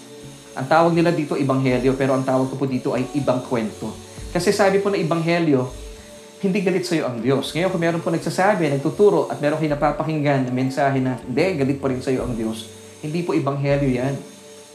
[0.57, 3.93] Ang tawag nila dito ibanghelyo, pero ang tawag ko po dito ay ibang kwento.
[4.35, 5.69] Kasi sabi po na ibanghelyo,
[6.45, 7.55] hindi galit sa iyo ang Diyos.
[7.57, 11.79] Ngayon, kung meron po nagsasabi, nagtuturo, at meron kayo napapakinggan na mensahe na, hindi, galit
[11.81, 12.69] pa rin sa iyo ang Diyos,
[13.01, 14.15] hindi po ibanghelyo yan.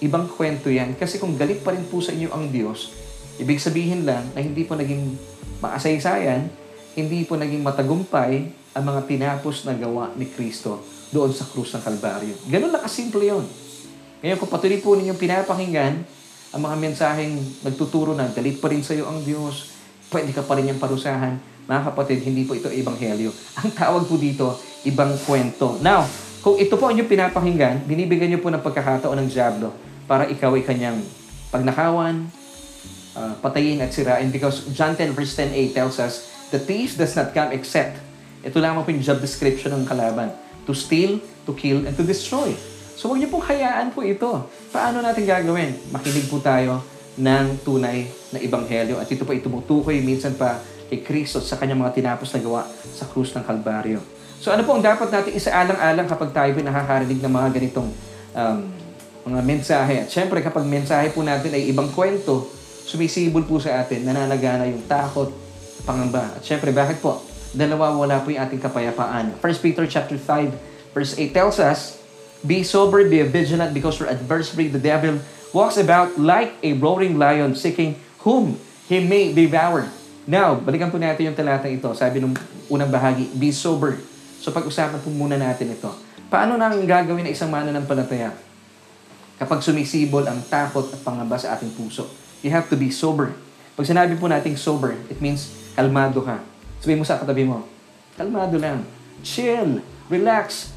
[0.01, 0.97] Ibang kwento yan.
[0.97, 3.00] Kasi kung galit pa rin po sa inyo ang Diyos,
[3.39, 5.15] ibig sabihin lang na hindi po naging
[5.61, 6.49] maasaysayan,
[6.97, 11.83] hindi po naging matagumpay ang mga tinapos na gawa ni Kristo doon sa krus ng
[11.83, 12.35] Kalbaryo.
[12.47, 13.45] Ganun lang kasimple yun.
[14.23, 15.93] Ngayon, kung patuloy po ninyong pinapakinggan
[16.51, 19.71] ang mga mensaheng nagtuturo na galit pa rin sa iyo ang Diyos,
[20.11, 23.31] pwede ka pa rin niyang parusahan, mga kapatid, hindi po ito ebanghelyo.
[23.63, 25.79] Ang tawag po dito, ibang kwento.
[25.79, 26.03] Now,
[26.43, 29.71] kung ito po ang inyong pinapakinggan, binibigyan niyo po ng pagkakataon ng Diablo
[30.09, 30.99] para ikaw ay kanyang
[31.53, 32.27] pagnakawan,
[33.15, 34.29] uh, patayin at sirain.
[34.29, 37.95] Because John 10 verse 10a tells us, The thief does not come except,
[38.43, 40.35] ito lamang po yung job description ng kalaban,
[40.67, 42.51] to steal, to kill, and to destroy.
[42.99, 44.51] So huwag niyo pong hayaan po ito.
[44.69, 45.73] Paano natin gagawin?
[45.89, 46.83] Makinig po tayo
[47.17, 50.59] ng tunay na ibanghelyo at ito po itumutukoy minsan pa
[50.91, 54.03] kay Kristo sa kanyang mga tinapos na gawa sa krus ng Kalbaryo.
[54.43, 57.89] So ano po ang dapat natin isaalang-alang kapag tayo po nakakarinig ng mga ganitong
[58.35, 58.57] um,
[59.33, 59.95] mga mensahe.
[60.03, 62.49] At syempre kapag mensahe po natin ay ibang kwento,
[62.85, 65.31] sumisibol po sa atin, nananagana yung takot,
[65.83, 66.37] pangamba.
[66.37, 67.21] At syempre bakit po?
[67.51, 69.37] Dalawa wala po yung ating kapayapaan.
[69.39, 71.99] 1 Peter chapter 5 verse 8 tells us,
[72.41, 75.21] Be sober, be vigilant because your adversary, the devil,
[75.53, 78.57] walks about like a roaring lion seeking whom
[78.89, 79.85] he may devour.
[80.25, 81.89] Now, balikan po natin yung talatang ito.
[81.93, 82.33] Sabi nung
[82.69, 84.01] unang bahagi, be sober.
[84.41, 85.89] So pag-usapan po muna natin ito.
[86.33, 88.33] Paano nang gagawin ng isang mananampalataya?
[89.41, 92.05] Kapag sumisibol ang takot at pangamba sa ating puso.
[92.45, 93.33] You have to be sober.
[93.73, 96.37] Pag sinabi po nating sober, it means kalmado ka.
[96.77, 97.65] Sabihin mo sa katabi mo,
[98.13, 98.85] kalmado lang.
[99.25, 99.81] Chill.
[100.13, 100.69] Relax.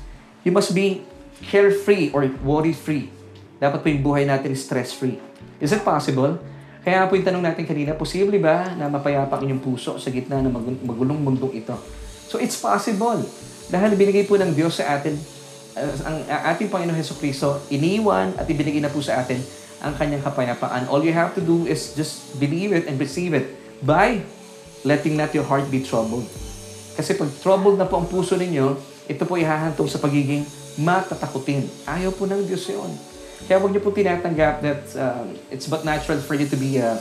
[0.49, 1.05] You must be
[1.45, 3.13] carefree or worry-free.
[3.61, 5.21] Dapat po yung buhay natin stress-free.
[5.61, 6.41] Is it possible?
[6.81, 10.41] Kaya po yung tanong natin kanina, posible ba na mapayapa ang inyong puso sa gitna
[10.41, 10.53] ng
[10.89, 11.77] magulong mundong ito?
[12.29, 13.25] So it's possible.
[13.69, 15.17] Dahil binigay po ng Diyos sa atin,
[15.77, 19.43] uh, ang uh, ating Panginoon Heso Kristo, iniwan at ibinigay na po sa atin
[19.85, 20.89] ang kanyang kapayapaan.
[20.89, 23.53] All you have to do is just believe it and receive it
[23.85, 24.25] by
[24.87, 26.25] letting not your heart be troubled.
[26.95, 28.79] Kasi pag troubled na po ang puso ninyo,
[29.11, 30.47] ito po ihahantong sa pagiging
[30.81, 31.69] matatakutin.
[31.85, 32.93] Ayaw po ng Diyos yun.
[33.45, 36.97] Kaya huwag niyo po tinatanggap that uh, it's but natural for you to be uh,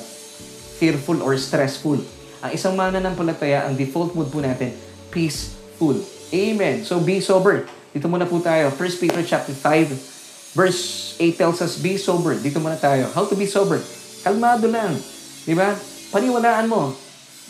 [0.76, 2.02] fearful or stressful.
[2.44, 4.76] Ang isang mananampalataya, ang default mood po natin,
[5.08, 5.96] peaceful.
[6.36, 6.84] Amen.
[6.84, 7.64] So be sober.
[7.94, 8.74] Dito muna po tayo.
[8.74, 12.34] 1 Peter chapter 5, verse 8 tells us, be sober.
[12.42, 13.06] Dito muna tayo.
[13.14, 13.78] How to be sober?
[14.26, 14.98] Kalmado lang.
[15.46, 15.78] Di ba?
[16.10, 16.98] Paniwalaan mo.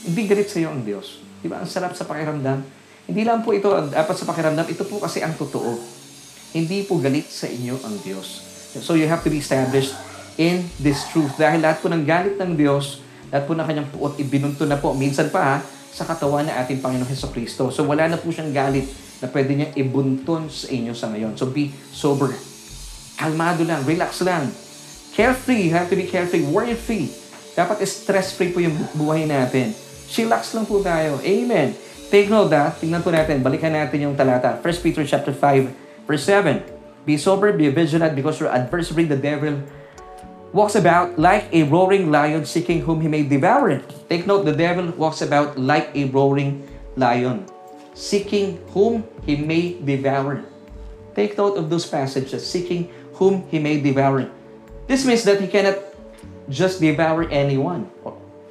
[0.03, 1.23] Hindi galit sa iyo ang Diyos.
[1.39, 1.63] Di ba?
[1.63, 2.59] Ang sarap sa pakiramdam.
[3.07, 4.67] Hindi lang po ito ang dapat sa pakiramdam.
[4.67, 5.79] Ito po kasi ang totoo.
[6.51, 8.43] Hindi po galit sa inyo ang Diyos.
[8.83, 9.95] So you have to be established
[10.35, 11.39] in this truth.
[11.39, 12.99] Dahil lahat po ng galit ng Diyos,
[13.31, 14.91] lahat po ng kanyang puot, ibinunto na po.
[14.91, 15.55] Minsan pa ha,
[15.93, 17.69] sa katawan ng ating Panginoong Heso Kristo.
[17.69, 18.89] So wala na po siyang galit
[19.23, 21.39] na pwede niyang ibunton sa inyo sa ngayon.
[21.39, 22.35] So be sober.
[23.15, 24.51] Kalmado lang, relax lang.
[25.15, 27.07] Carefree, you have to be carefree, worry-free.
[27.55, 29.71] Dapat stress-free po yung buhay natin.
[30.11, 31.23] Chillax lang po tayo.
[31.23, 31.71] Amen.
[32.11, 34.59] Take note that, tingnan po natin, balikan natin yung talata.
[34.59, 36.59] 1 Peter chapter 5, verse 7.
[37.07, 39.61] Be sober, be vigilant, because your adversary, the devil,
[40.53, 43.81] walks about like a roaring lion seeking whom he may devour.
[44.09, 46.65] Take note, the devil walks about like a roaring
[46.97, 47.49] lion,
[47.93, 50.41] seeking whom he may devour.
[51.13, 54.25] Take note of those passages, seeking whom he may devour.
[54.89, 55.77] This means that he cannot
[56.49, 57.87] just devour anyone.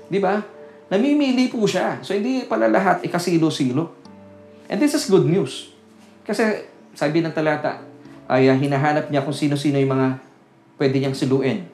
[0.09, 0.47] Di ba?
[0.89, 2.01] Namimili po siya.
[2.07, 3.91] So, hindi pala lahat ikasilo-silo.
[4.71, 5.73] And this is good news.
[6.25, 7.83] Kasi, sabi ng talata,
[8.31, 10.09] ay uh, hinahanap niya kung sino-sino yung mga
[10.79, 11.69] pwede niyang siluin.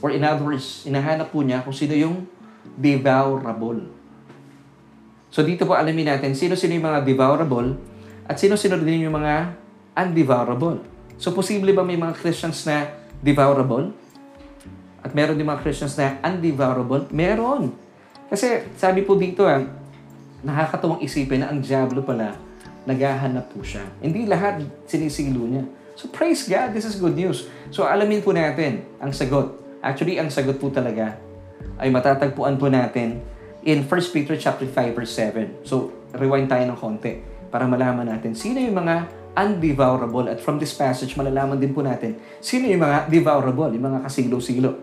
[0.00, 2.24] Or in other words, hinahanap po niya kung sino yung
[2.78, 3.88] devourable.
[5.32, 7.80] So, dito po alamin natin sino-sino yung mga devourable
[8.28, 9.56] at sino-sino din yung mga
[9.96, 10.84] undevourable.
[11.16, 12.92] So, posible ba may mga Christians na
[13.24, 13.96] devourable?
[15.00, 17.08] At meron din mga Christians na undevourable?
[17.08, 17.72] Meron.
[18.28, 19.64] Kasi sabi po dito, ah,
[20.44, 22.36] nakakatuwang isipin na ang Diablo pala,
[22.84, 23.88] naghahanap po siya.
[24.04, 25.64] Hindi lahat sinisilo niya.
[25.96, 27.48] So praise God, this is good news.
[27.72, 29.54] So alamin po natin ang sagot.
[29.80, 31.16] Actually, ang sagot po talaga
[31.78, 33.22] ay matatagpuan po natin
[33.62, 35.66] in 1 Peter chapter 5 verse 7.
[35.66, 40.76] So rewind tayo ng konti para malaman natin sino yung mga undevourable at from this
[40.76, 44.76] passage malalaman din po natin sino yung mga devourable, yung mga kasilo-silo.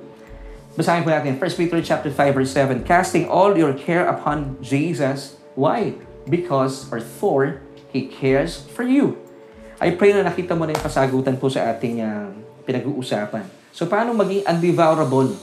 [0.73, 2.87] Basahin po natin 1 Peter chapter 5 verse 7.
[2.87, 5.35] Casting all your care upon Jesus.
[5.59, 5.97] Why?
[6.29, 9.17] Because or for He cares for you.
[9.81, 12.29] I pray na nakita mo na yung kasagutan po sa ating uh,
[12.67, 13.47] pinag-uusapan.
[13.73, 15.33] So, paano maging undevourable?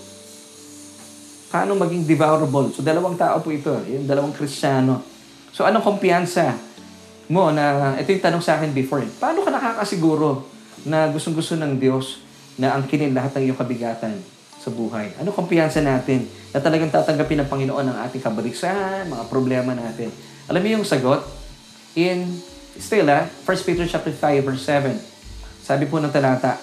[1.57, 2.69] Paano maging devourable?
[2.69, 3.73] So, dalawang tao po ito.
[3.89, 5.01] Yung dalawang kristyano.
[5.57, 6.53] So, anong kumpiyansa
[7.33, 9.01] mo na, ito yung tanong sa akin before.
[9.17, 10.45] Paano ka nakakasiguro
[10.85, 12.21] na gustong-gusto ng Diyos
[12.61, 14.21] na ang kinin lahat ng iyong kabigatan?
[14.61, 15.17] sa buhay?
[15.17, 20.13] Ano kumpiyansa natin na talagang tatanggapin ng Panginoon ang ating kabalisan, mga problema natin?
[20.51, 21.25] Alam mo yung sagot?
[21.97, 22.37] In,
[22.77, 24.99] still ah, 1 Peter chapter 5 verse 7.
[25.65, 26.61] Sabi po ng talata,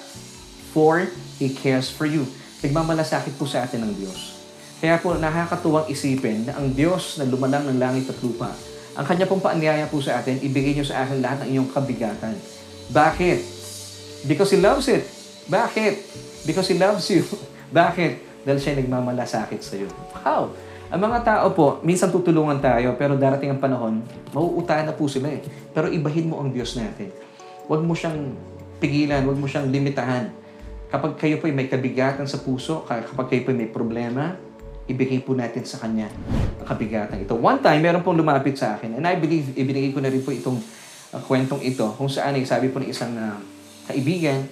[0.76, 1.10] For
[1.42, 2.30] He cares for you.
[2.60, 4.43] Nagmamalasakit po sa atin ng Diyos.
[4.84, 8.52] Kaya po nakakatuwang isipin na ang Diyos na lumalang ng langit at lupa,
[9.00, 12.36] ang kanya pong paanyaya po sa atin, ibigay niyo sa akin lahat ng iyong kabigatan.
[12.92, 13.40] Bakit?
[14.28, 15.08] Because He loves it.
[15.48, 16.04] Bakit?
[16.44, 17.24] Because He loves you.
[17.80, 18.44] Bakit?
[18.44, 19.88] Dahil siya nagmamalasakit sa iyo.
[20.20, 20.52] Wow!
[20.92, 24.04] Ang mga tao po, minsan tutulungan tayo, pero darating ang panahon,
[24.36, 25.40] mauutahan na po sila eh.
[25.72, 27.08] Pero ibahin mo ang Diyos natin.
[27.72, 28.36] Huwag mo siyang
[28.84, 30.28] pigilan, huwag mo siyang limitahan.
[30.92, 34.36] Kapag kayo po may kabigatan sa puso, kapag kayo po may problema,
[34.88, 36.12] ibigay po natin sa Kanya
[36.60, 37.36] ang kabigatan ito.
[37.40, 40.36] One time, meron pong lumapit sa akin, and I believe, ibinigay ko na rin po
[40.36, 40.60] itong
[41.16, 43.40] uh, kwentong ito, kung saan ay sabi po ng isang uh,
[43.88, 44.44] kaibigan,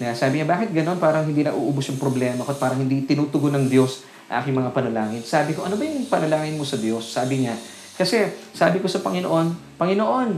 [0.00, 0.96] na sabi niya, bakit ganon?
[0.96, 4.72] Parang hindi na uubos yung problema ko at parang hindi tinutugon ng Diyos aking mga
[4.72, 5.20] panalangin.
[5.20, 7.04] Sabi ko, ano ba yung panalangin mo sa Diyos?
[7.04, 7.52] Sabi niya,
[8.00, 10.30] kasi sabi ko sa Panginoon, Panginoon,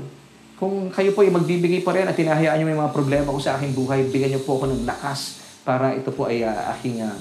[0.59, 3.55] kung kayo po ay magbibigay pa rin at tinahayaan niyo may mga problema ko sa
[3.55, 7.15] aking buhay, bigyan niyo po ako ng lakas para ito po ay uh, aking uh,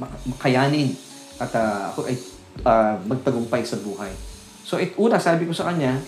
[0.00, 0.92] makayanin
[1.36, 2.16] at uh, ako ay
[2.64, 4.12] uh, magtagumpay sa buhay.
[4.66, 6.00] So, it, una, sabi ko sa kanya,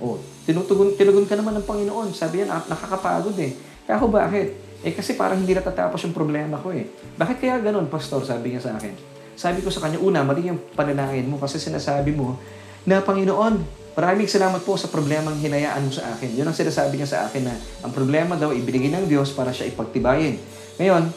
[0.00, 0.16] oh,
[0.48, 2.08] tinutugon, tinugon ka naman ng Panginoon.
[2.14, 3.52] Sabi niya, nakakapagod eh.
[3.84, 4.48] Kaya ako bakit?
[4.80, 6.86] Eh kasi parang hindi natatapos yung problema ko eh.
[7.18, 8.22] Bakit kaya ganun, Pastor?
[8.22, 8.94] Sabi niya sa akin.
[9.34, 12.38] Sabi ko sa kanya, una, mali yung panalangin mo kasi sinasabi mo
[12.86, 13.60] na Panginoon,
[13.98, 16.32] maraming salamat po sa problemang hinayaan mo sa akin.
[16.32, 19.66] Yun ang sinasabi niya sa akin na ang problema daw ibinigay ng Diyos para siya
[19.66, 20.38] ipagtibayin.
[20.78, 21.10] Ngayon,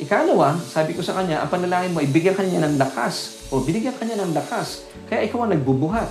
[0.00, 4.24] ikalawa, sabi ko sa kanya, ang panalangin mo, ibigyan kanya ng lakas o binigyan kanya
[4.24, 4.88] ng lakas.
[5.06, 6.08] Kaya ikaw ang nagbubuhat.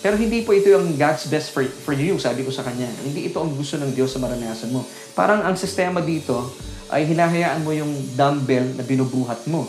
[0.00, 2.88] Pero hindi po ito yung God's best for, for you, sabi ko sa kanya.
[3.04, 4.80] Hindi ito ang gusto ng Diyos sa maranasan mo.
[5.12, 6.48] Parang ang sistema dito
[6.88, 9.68] ay hinahayaan mo yung dumbbell na binubuhat mo.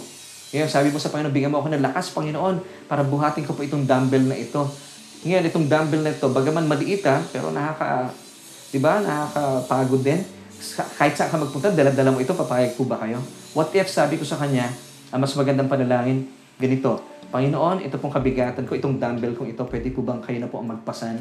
[0.55, 3.63] Ngayon, sabi mo sa Panginoon, bigyan mo ako ng lakas, Panginoon, para buhatin ko po
[3.63, 4.67] itong dumbbell na ito.
[5.27, 8.11] Ngayon, itong dumbbell na ito, bagaman maliit ha, pero nakaka,
[8.71, 10.19] di ba, nakakapagod din.
[10.97, 13.17] Kahit saan ka magpunta, dala-dala mo ito, papayag po ba kayo?
[13.57, 14.69] What if, sabi ko sa kanya,
[15.09, 16.29] ang mas magandang panalangin,
[16.61, 20.51] ganito, Panginoon, ito pong kabigatan ko, itong dumbbell kong ito, pwede po bang kayo na
[20.51, 21.17] po ang magpasan?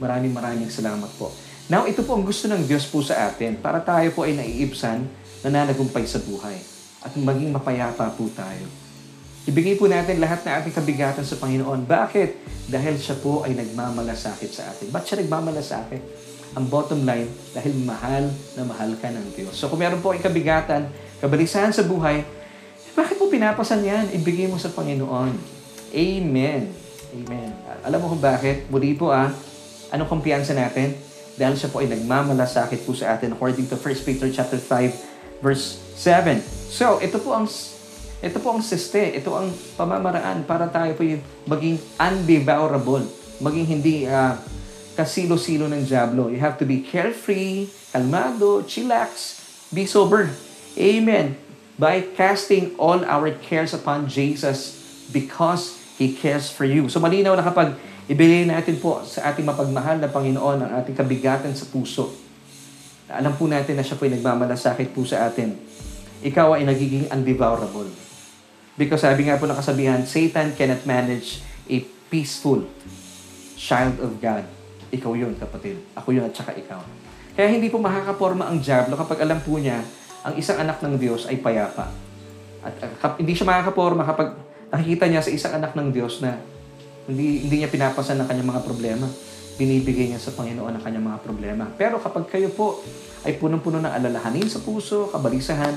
[0.00, 1.30] Maraming maraming salamat po.
[1.68, 5.06] Now, ito po ang gusto ng Diyos po sa atin para tayo po ay naiibsan,
[5.46, 6.56] nananagumpay sa buhay
[7.04, 8.66] at maging mapayapa po tayo.
[9.48, 11.88] Ibigay po natin lahat na ating kabigatan sa Panginoon.
[11.88, 12.30] Bakit?
[12.68, 14.92] Dahil siya po ay nagmamalasakit sa atin.
[14.92, 16.02] Ba't siya nagmamalasakit?
[16.58, 18.26] Ang bottom line, dahil mahal
[18.58, 19.54] na mahal ka ng Diyos.
[19.54, 20.90] So kung meron po ay kabigatan,
[21.22, 22.26] kabalisahan sa buhay,
[22.98, 24.10] bakit mo pinapasan yan?
[24.10, 25.32] Ibigay mo sa Panginoon.
[25.94, 26.62] Amen.
[27.10, 27.50] Amen.
[27.86, 28.66] Alam mo kung bakit?
[28.66, 29.30] Muli po ah,
[29.94, 30.94] anong kumpiyansa natin?
[31.38, 35.80] Dahil siya po ay nagmamalasakit po sa atin according to 1 Peter chapter 5 verse
[35.96, 36.42] 7.
[36.70, 37.48] So, ito po ang
[38.20, 39.48] ito po ang siste, ito ang
[39.80, 43.08] pamamaraan para tayo po yung maging undevourable,
[43.40, 44.36] maging hindi uh,
[45.00, 46.28] kasilo-silo ng Diablo.
[46.28, 49.40] You have to be carefree, kalmado, chillax,
[49.72, 50.28] be sober.
[50.76, 51.40] Amen.
[51.80, 54.76] By casting all our cares upon Jesus
[55.08, 56.92] because He cares for you.
[56.92, 61.56] So malinaw na kapag ibigay natin po sa ating mapagmahal na Panginoon ang ating kabigatan
[61.56, 62.12] sa puso,
[63.08, 65.56] alam po natin na siya po ay nagmamalasakit po sa atin.
[66.20, 67.88] Ikaw ay nagiging undevourable.
[68.76, 71.82] Because sabi nga po ng kasabihan, Satan cannot manage a
[72.12, 72.68] peaceful
[73.56, 74.59] child of God.
[74.90, 75.78] Ikaw yun, kapatid.
[75.94, 76.82] Ako yun at saka ikaw.
[77.34, 79.80] Kaya hindi po makakaporma ang Diablo kapag alam po niya
[80.26, 81.88] ang isang anak ng Diyos ay payapa.
[82.60, 84.36] At uh, hindi siya makakaporma kapag
[84.68, 86.36] nakikita niya sa isang anak ng Diyos na
[87.08, 89.06] hindi, hindi niya pinapasan ng kanyang mga problema.
[89.56, 91.64] Binibigay niya sa Panginoon ang kanyang mga problema.
[91.74, 92.82] Pero kapag kayo po
[93.24, 95.74] ay punong-puno ng alalahanin sa puso, kabalisahan,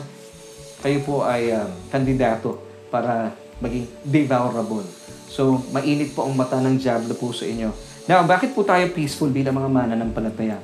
[0.84, 2.60] kayo po ay um, kandidato
[2.91, 3.32] para
[3.63, 4.84] maging devourable.
[5.32, 7.71] So, mainit po ang mata ng Diablo po sa inyo.
[8.03, 10.59] Now, bakit po tayo peaceful bilang mga mananampalataya?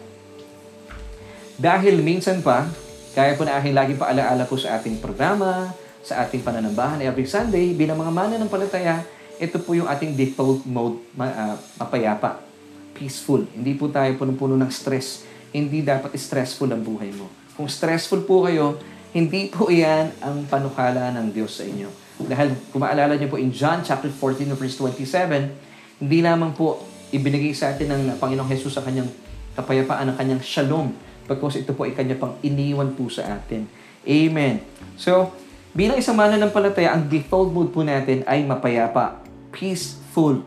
[1.55, 2.67] Dahil minsan pa,
[3.15, 5.71] kaya po na aking lagi paalaala po sa ating programa,
[6.03, 9.07] sa ating pananambahan every Sunday, bilang mga mananampalataya,
[9.39, 12.43] ito po yung ating default mode, uh, mapayapa,
[12.91, 13.47] peaceful.
[13.55, 15.23] Hindi po tayo punong-puno ng stress.
[15.55, 17.31] Hindi dapat stressful ang buhay mo.
[17.55, 18.75] Kung stressful po kayo,
[19.15, 21.87] hindi po iyan ang panukala ng Diyos sa inyo.
[22.19, 27.53] Dahil kung maalala niyo po in John chapter 14 verse 27, hindi lamang po ibinigay
[27.53, 29.09] sa atin ng Panginoong Jesus sa kanyang
[29.57, 30.93] kapayapaan, ang kanyang shalom,
[31.25, 33.69] pagkos ito po ay kanya pang iniwan po sa atin.
[34.05, 34.63] Amen.
[34.95, 35.33] So,
[35.75, 39.21] bilang isang mananampalataya, ang default mode po natin ay mapayapa,
[39.53, 40.41] peaceful.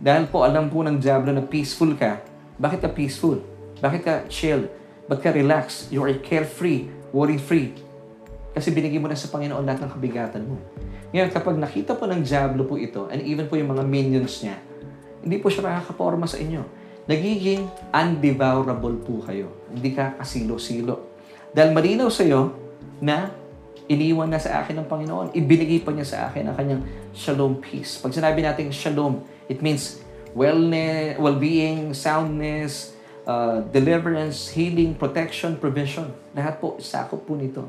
[0.00, 2.22] Dahil po alam po ng Diablo na peaceful ka,
[2.60, 3.40] bakit ka peaceful?
[3.80, 4.68] Bakit ka chill?
[5.08, 5.88] Bakit ka relax?
[5.88, 7.74] You are carefree, worry-free.
[8.52, 10.58] Kasi binigay mo na sa Panginoon lahat ng kabigatan mo.
[11.10, 14.58] Ngayon, kapag nakita po ng Diablo po ito, and even po yung mga minions niya,
[15.20, 16.62] hindi po siya makakaporma sa inyo.
[17.04, 19.50] Nagiging undevourable po kayo.
[19.72, 21.10] Hindi ka kasilo-silo.
[21.50, 22.54] Dahil malinaw sa iyo
[23.02, 23.34] na
[23.90, 25.34] iniwan na sa akin ng Panginoon.
[25.34, 27.98] Ibinigay pa niya sa akin ang kanyang shalom peace.
[27.98, 29.98] Pag sinabi natin shalom, it means
[30.30, 32.94] wellness, well-being, soundness,
[33.26, 36.14] uh, deliverance, healing, protection, provision.
[36.38, 37.66] Lahat po, sakop po nito.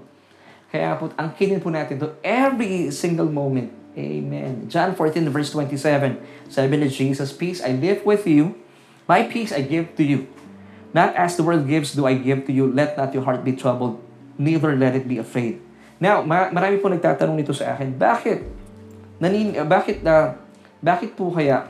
[0.69, 3.81] Kaya po, ang kinin po natin to every single moment.
[3.91, 4.71] Amen.
[4.71, 6.15] John 14 verse 27.
[6.47, 8.56] Sabi ni Jesus, Peace I live with you.
[9.08, 10.32] My peace I give to you.
[10.95, 12.67] Not as the world gives do I give to you.
[12.71, 13.99] Let not your heart be troubled.
[14.39, 15.60] Neither let it be afraid.
[16.01, 18.41] Now, marami po nagtatanong nito sa akin, bakit?
[19.21, 20.34] Nanin, bakit, uh,
[20.82, 21.69] bakit po kaya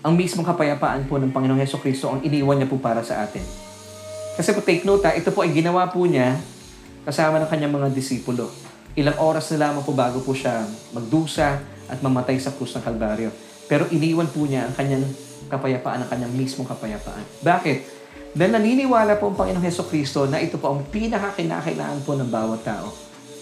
[0.00, 3.44] ang mismong kapayapaan po ng Panginoong Heso Kristo ang iniwan niya po para sa atin?
[4.40, 6.40] Kasi po take note ha, ito po ay ginawa po niya
[7.04, 8.48] kasama ng kanyang mga disipulo.
[8.96, 10.64] Ilang oras na lamang po bago po siya
[10.96, 13.28] magdusa at mamatay sa krus ng Kalbaryo.
[13.68, 15.04] Pero iniwan po niya ang kanyang
[15.52, 17.20] kapayapaan, ang kanyang mismong kapayapaan.
[17.44, 17.78] Bakit?
[18.32, 22.64] Dahil naniniwala po ang Panginoong Heso Kristo na ito po ang pinakakinakailangan po ng bawat
[22.64, 22.88] tao.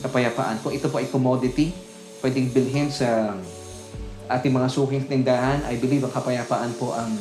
[0.02, 0.58] Kapayapaan.
[0.58, 1.70] Kung ito po ay commodity,
[2.18, 3.38] pwedeng bilhin sa
[4.26, 7.14] ating mga suking tindahan, I believe ang kapayapaan po ang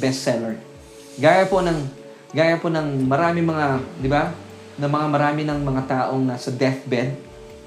[0.00, 0.56] bestseller.
[1.20, 1.76] Gaya po ng
[2.32, 3.66] gaya po ng marami mga,
[4.00, 4.32] di ba?
[4.80, 7.12] na mga marami ng mga taong nasa deathbed,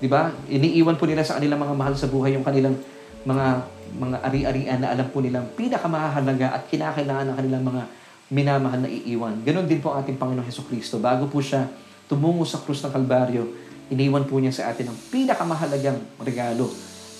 [0.04, 0.36] di ba?
[0.52, 2.76] Iniiwan po nila sa kanilang mga mahal sa buhay yung kanilang
[3.24, 3.64] mga
[3.96, 7.82] mga ari-arian na alam po nilang pinakamahalaga at kinakailangan ng kanilang mga
[8.28, 9.40] minamahal na iiwan.
[9.48, 11.00] Ganon din po ang ating Panginoong Heso Kristo.
[11.00, 11.72] Bago po siya
[12.12, 13.48] tumungo sa krus ng Kalbaryo,
[13.88, 16.68] iniwan po niya sa atin ang pinakamahalagang regalo,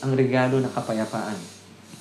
[0.04, 1.40] ang regalo ng kapayapaan.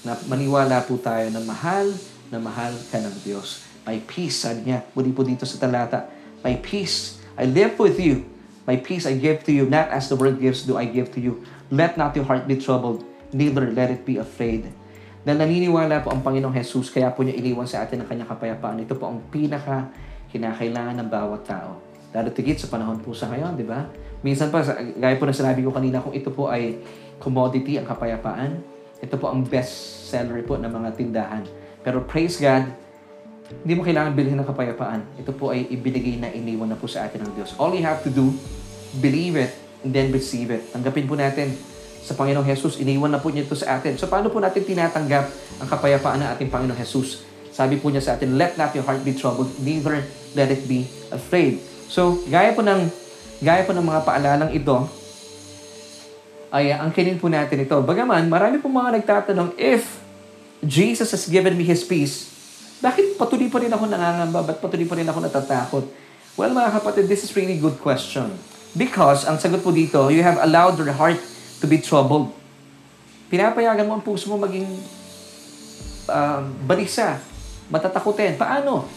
[0.02, 1.94] Na maniwala po tayo na mahal
[2.32, 3.70] na mahal ka ng Diyos.
[3.86, 6.10] May peace, sabi niya, muli po dito sa talata,
[6.42, 8.28] may peace I live with you.
[8.62, 11.20] My peace I give to you, not as the world gives do I give to
[11.20, 11.42] you.
[11.72, 13.02] Let not your heart be troubled,
[13.34, 14.70] neither let it be afraid.
[15.26, 18.82] Na naniniwala po ang Panginoong Jesus, kaya po niya iniwan sa atin ang kanyang kapayapaan.
[18.82, 19.90] Ito po ang pinaka
[20.30, 21.78] kinakailangan ng bawat tao.
[22.14, 23.86] Lalo tigit sa panahon po sa ngayon, di ba?
[24.22, 26.78] Minsan pa, gaya po na sinabi ko kanina, kung ito po ay
[27.18, 28.62] commodity, ang kapayapaan,
[29.02, 31.42] Ito po ang best seller po ng mga tindahan.
[31.82, 32.70] Pero praise God,
[33.60, 35.00] hindi mo kailangan bilhin ng kapayapaan.
[35.20, 37.52] Ito po ay ibinigay na iniwan na po sa atin ng Diyos.
[37.60, 38.32] All you have to do,
[39.04, 39.52] believe it,
[39.84, 40.72] and then receive it.
[40.72, 41.52] Tanggapin po natin
[42.02, 43.94] sa Panginoong Jesus, iniwan na po niya ito sa atin.
[44.00, 45.24] So paano po natin tinatanggap
[45.62, 47.22] ang kapayapaan ng ating Panginoong Jesus?
[47.52, 50.00] Sabi po niya sa atin, let not your heart be troubled, neither
[50.32, 51.60] let it be afraid.
[51.92, 52.88] So, gaya po ng,
[53.44, 54.88] gaya po ng mga paalalang ito,
[56.48, 57.76] ay ang kinin po natin ito.
[57.84, 60.00] Bagaman, marami po mga nagtatanong, if
[60.64, 62.31] Jesus has given me His peace,
[62.82, 64.42] bakit patuloy pa rin ako nangangamba?
[64.42, 65.84] Ba't patuloy pa rin ako natatakot?
[66.34, 68.34] Well, mga kapatid, this is really good question.
[68.74, 71.20] Because, ang sagot po dito, you have allowed your heart
[71.62, 72.34] to be troubled.
[73.30, 74.66] Pinapayagan mo ang puso mo maging
[76.10, 77.22] uh, balisa,
[77.70, 78.34] matatakutin.
[78.34, 78.90] Paano?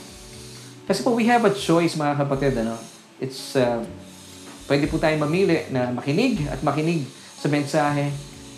[0.90, 2.58] Kasi po, we have a choice, mga kapatid.
[2.58, 2.82] Ano?
[3.22, 3.86] It's, uh,
[4.66, 7.06] pwede po tayo mamili na makinig at makinig
[7.38, 8.10] sa mensahe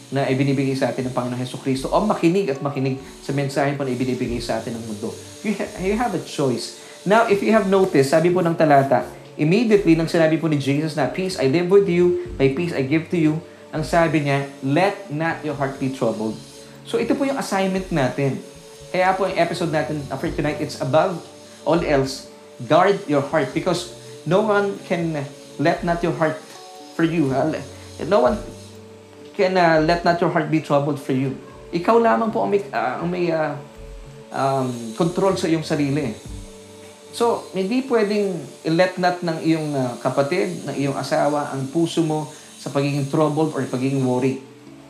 [0.08, 3.84] na ibinibigay sa atin ng Panginoon Heso Kristo o makinig at makinig sa mensahe po
[3.84, 5.12] na ibinibigay sa atin ng mundo.
[5.43, 6.80] You, ha- you have a choice.
[7.03, 9.03] Now, if you have noticed, sabi po ng talata,
[9.36, 12.88] immediately nang sinabi po ni Jesus na, Peace I live with you, my peace I
[12.88, 13.39] give to you,
[13.76, 16.39] ang sabi niya, let not your heart be troubled.
[16.88, 18.39] So ito po yung assignment natin.
[18.95, 21.20] Kaya po yung episode natin for tonight, it's above
[21.68, 22.32] all else,
[22.64, 23.91] guard your heart because
[24.24, 25.20] no one can
[25.60, 26.39] let not your heart
[26.95, 27.28] for you.
[28.08, 28.39] No one
[29.38, 31.38] can uh, let not your heart be troubled for you.
[31.70, 33.54] Ikaw lamang po ang may, uh, ang may uh,
[34.34, 36.18] um, control sa iyong sarili.
[37.14, 38.34] So, hindi pwedeng
[38.74, 43.54] let not ng iyong uh, kapatid, ng iyong asawa, ang puso mo sa pagiging troubled
[43.54, 44.42] or pagiging worry.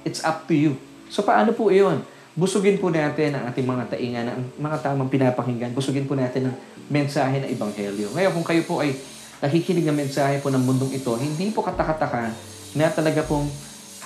[0.08, 0.80] It's up to you.
[1.12, 2.04] So, paano po iyon?
[2.38, 5.74] Busugin po natin ang ating mga tainga, ang mga tamang pinapakinggan.
[5.74, 6.56] Busugin po natin ang
[6.88, 8.14] mensahe ng Ebanghelyo.
[8.14, 8.93] Ngayon, kung kayo po ay
[9.41, 12.30] nakikinig ng mensahe po ng mundong ito, hindi po katakataka
[12.78, 13.50] na talaga pong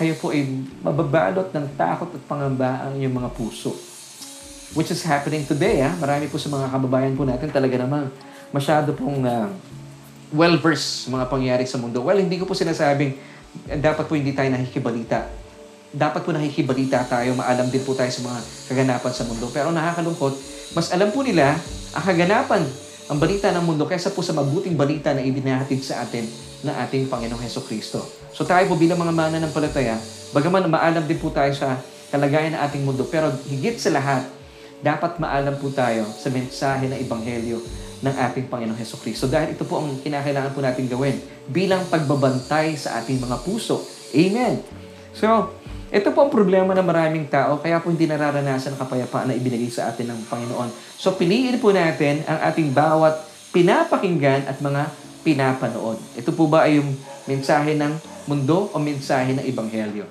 [0.02, 0.50] kayo po ay
[0.82, 3.70] mababalot ng takot at pangamba ang inyong mga puso.
[4.74, 5.86] Which is happening today.
[5.86, 5.94] Ha?
[6.02, 8.10] Marami po sa mga kababayan po natin talaga namang
[8.50, 9.46] masyado pong uh,
[10.34, 12.02] well-versed mga pangyayari sa mundo.
[12.02, 13.14] Well, hindi ko po sinasabing
[13.78, 15.30] dapat po hindi tayo nakikibalita.
[15.92, 18.40] Dapat po nakikibalita tayo, maalam din po tayo sa mga
[18.74, 19.46] kaganapan sa mundo.
[19.54, 20.34] Pero nakakalungkot,
[20.74, 21.60] mas alam po nila
[21.94, 22.64] ang kaganapan,
[23.10, 26.28] ang balita ng mundo kaysa po sa mabuting balita na ibinahatid sa atin
[26.62, 28.04] ng ating Panginoong Heso Kristo.
[28.36, 29.98] So tayo po bilang mga mana ng palataya,
[30.36, 31.82] bagaman maalam din po tayo sa
[32.14, 34.28] kalagayan ng ating mundo, pero higit sa lahat,
[34.82, 37.62] dapat maalam po tayo sa mensahe ng Ebanghelyo
[38.02, 39.30] ng ating Panginoong Heso Kristo.
[39.30, 43.86] Dahil ito po ang kinakailangan po natin gawin bilang pagbabantay sa ating mga puso.
[44.12, 44.62] Amen.
[45.14, 45.54] So,
[45.92, 49.68] ito po ang problema ng maraming tao, kaya po hindi nararanasan ang kapayapaan na ibinigay
[49.68, 50.72] sa atin ng Panginoon.
[50.96, 53.20] So, piliin po natin ang ating bawat
[53.52, 54.88] pinapakinggan at mga
[55.28, 56.00] pinapanood.
[56.16, 56.96] Ito po ba ay yung
[57.28, 57.92] mensahe ng
[58.24, 60.08] mundo o mensahe ng Ebanghelyo?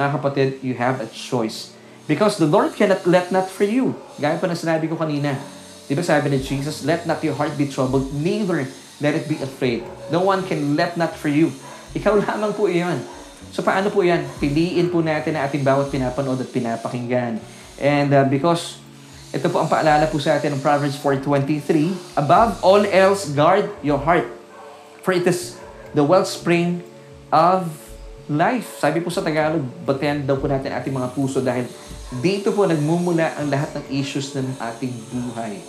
[0.00, 1.76] Mga kapatid, you have a choice.
[2.08, 3.92] Because the Lord cannot let not for you.
[4.16, 5.36] Gaya pa na sinabi ko kanina.
[5.84, 8.64] Di ba sabi ni Jesus, let not your heart be troubled, neither
[9.04, 9.84] let it be afraid.
[10.08, 11.52] No one can let not for you.
[11.92, 13.17] Ikaw lamang po iyon.
[13.52, 14.24] So paano po yan?
[14.38, 17.40] Piliin po natin ang ating bawat pinapanood at pinapakinggan.
[17.78, 18.80] And uh, because
[19.28, 24.00] ito po ang paalala po sa atin ng Proverbs 4.23, Above all else, guard your
[24.00, 24.24] heart.
[25.04, 25.60] For it is
[25.92, 26.80] the wellspring
[27.28, 27.68] of
[28.28, 28.80] life.
[28.80, 31.68] Sabi po sa Tagalog, batayan daw po natin ating mga puso dahil
[32.24, 35.60] dito po nagmumula ang lahat ng issues ng ating buhay.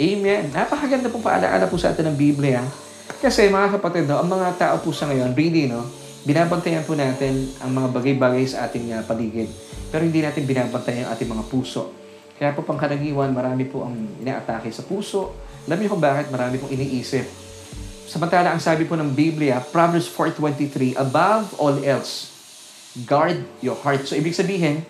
[0.00, 0.48] Amen.
[0.52, 2.64] Napakaganda po paalaala po sa atin ng Biblia.
[3.20, 5.84] Kasi mga kapatid, no, ang mga tao po sa ngayon, really, no,
[6.24, 9.48] binabantayan po natin ang mga bagay-bagay sa ating uh, paligid.
[9.92, 11.92] Pero hindi natin binabantayan ang ating mga puso.
[12.34, 15.36] Kaya po pangkaraniwan, marami po ang inaatake sa puso.
[15.70, 17.24] Alam niyo kung bakit marami pong iniisip.
[18.04, 22.34] Samantala, ang sabi po ng Biblia, Proverbs 4.23, Above all else,
[23.06, 24.04] guard your heart.
[24.04, 24.84] So, ibig sabihin,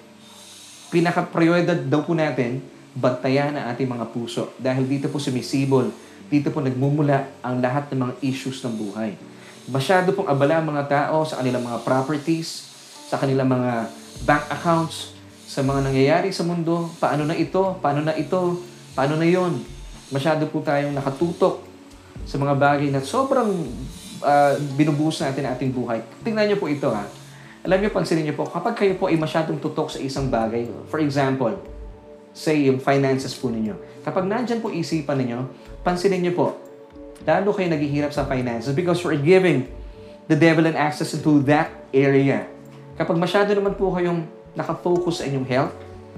[0.90, 2.64] pinaka-prioridad daw po natin,
[2.94, 4.54] bantayan ang ating mga puso.
[4.58, 5.90] Dahil dito po sumisibol,
[6.30, 9.14] dito po nagmumula ang lahat ng mga issues ng buhay.
[9.64, 12.68] Masyado pong abala ang mga tao sa kanilang mga properties,
[13.08, 13.88] sa kanilang mga
[14.28, 15.16] bank accounts,
[15.48, 18.60] sa mga nangyayari sa mundo, paano na ito, paano na ito,
[18.92, 19.64] paano na yon.
[20.12, 21.64] Masyado po tayong nakatutok
[22.28, 23.48] sa mga bagay na sobrang
[24.20, 26.04] uh, binubuhos natin ang ating buhay.
[26.20, 27.08] Tingnan niyo po ito ha.
[27.64, 31.00] Alam niyo, pansinin niyo po, kapag kayo po ay masyadong tutok sa isang bagay, for
[31.00, 31.56] example,
[32.36, 35.48] say yung finances po ninyo, kapag nandyan po isipan ninyo,
[35.80, 36.46] pansinin niyo po,
[37.24, 39.68] lalo kayo naghihirap sa finances because you're giving
[40.28, 42.48] the devil an access into that area.
[42.96, 45.74] Kapag masyado naman po kayong nakafocus sa inyong health,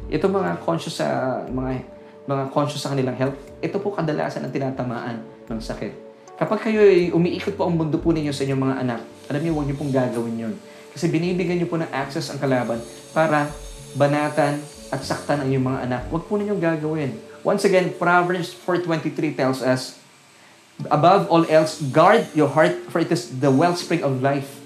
[0.06, 1.82] ito mga conscious sa mga
[2.26, 5.94] mga conscious sa kanilang health, ito po kadalasan ang tinatamaan ng sakit.
[6.36, 9.00] Kapag kayo ay umiikot po ang mundo po ninyo sa inyong mga anak,
[9.30, 10.54] alam niyo, huwag niyo pong gagawin yon.
[10.92, 12.82] Kasi binibigyan niyo po ng access ang kalaban
[13.14, 13.48] para
[13.96, 16.02] banatan, at saktan ang iyong mga anak.
[16.12, 17.10] Huwag po ninyong gagawin.
[17.42, 19.98] Once again, Proverbs 4.23 tells us,
[20.92, 24.60] Above all else, guard your heart, for it is the wellspring of life.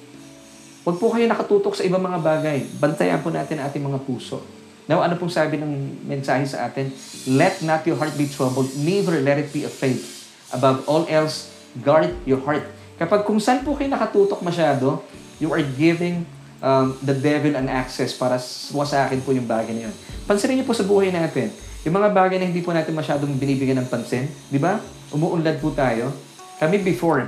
[0.82, 2.58] Huwag po kayo nakatutok sa ibang mga bagay.
[2.82, 4.42] Bantayan po natin ang ating mga puso.
[4.90, 6.90] Now, ano pong sabi ng mensahe sa atin?
[7.30, 10.02] Let not your heart be troubled, neither let it be afraid.
[10.50, 12.66] Above all else, guard your heart.
[12.98, 14.98] Kapag kung saan po kayo nakatutok masyado,
[15.38, 16.26] you are giving
[16.58, 18.34] um, the devil an access para
[18.74, 19.94] wasakin po yung bagay na yun.
[20.26, 21.54] Pansinin niyo po sa buhay natin,
[21.86, 24.82] yung mga bagay na hindi po natin masyadong binibigyan ng pansin, di ba?
[25.10, 26.14] Umuunlad po tayo.
[26.62, 27.26] Kami before,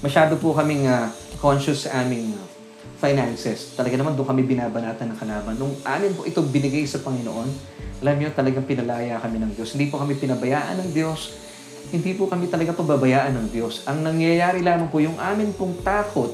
[0.00, 2.40] masyado po kaming uh, conscious sa aming uh,
[2.96, 3.76] finances.
[3.76, 5.54] Talaga naman doon kami binabanatan ng kalaban.
[5.60, 7.48] Nung amin po ito binigay sa Panginoon,
[8.00, 9.76] alam niyo talagang pinalaya kami ng Diyos.
[9.76, 11.36] Hindi po kami pinabayaan ng Diyos.
[11.92, 13.84] Hindi po kami talaga pababayaan ng Diyos.
[13.84, 16.32] Ang nangyayari lamang po yung amin pong takot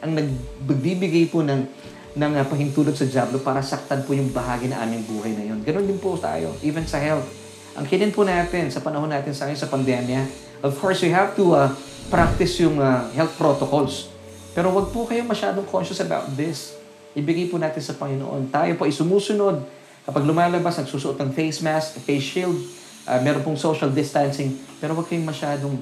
[0.00, 1.68] ang nagbibigay po ng
[2.10, 5.62] ng uh, pahintulot sa Diablo para saktan po yung bahagi na aming buhay na yun.
[5.62, 7.39] Ganon din po tayo, even sa health.
[7.78, 10.26] Ang kinin po natin sa panahon natin sa sa pandemya,
[10.66, 11.70] of course, we have to uh,
[12.10, 14.10] practice yung uh, health protocols.
[14.50, 16.74] Pero wag po kayo masyadong conscious about this.
[17.14, 18.50] Ibigay po natin sa Panginoon.
[18.50, 19.62] Tayo po ay sumusunod.
[20.02, 22.58] Kapag lumalabas, nagsusuot ng face mask, face shield,
[23.06, 25.78] uh, meron pong social distancing, pero wag kayong masyadong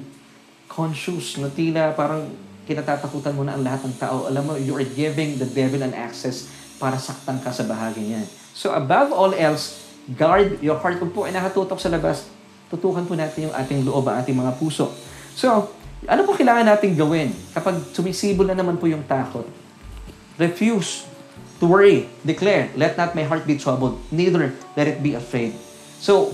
[0.69, 2.29] conscious na tila parang
[2.69, 4.29] kinatatakutan mo na ang lahat ng tao.
[4.29, 6.45] Alam mo, you are giving the devil an access
[6.77, 8.21] para saktan ka sa bahagi niya.
[8.53, 11.01] So above all else, guard your heart.
[11.01, 12.29] Kung po ay nakatutok sa labas,
[12.69, 14.93] tutukan po natin yung ating loob, ang ating mga puso.
[15.33, 15.73] So,
[16.07, 19.43] ano po kailangan natin gawin kapag sumisibol na naman po yung takot?
[20.39, 21.03] Refuse
[21.59, 22.07] to worry.
[22.23, 25.51] Declare, let not my heart be troubled, neither let it be afraid.
[25.99, 26.31] So,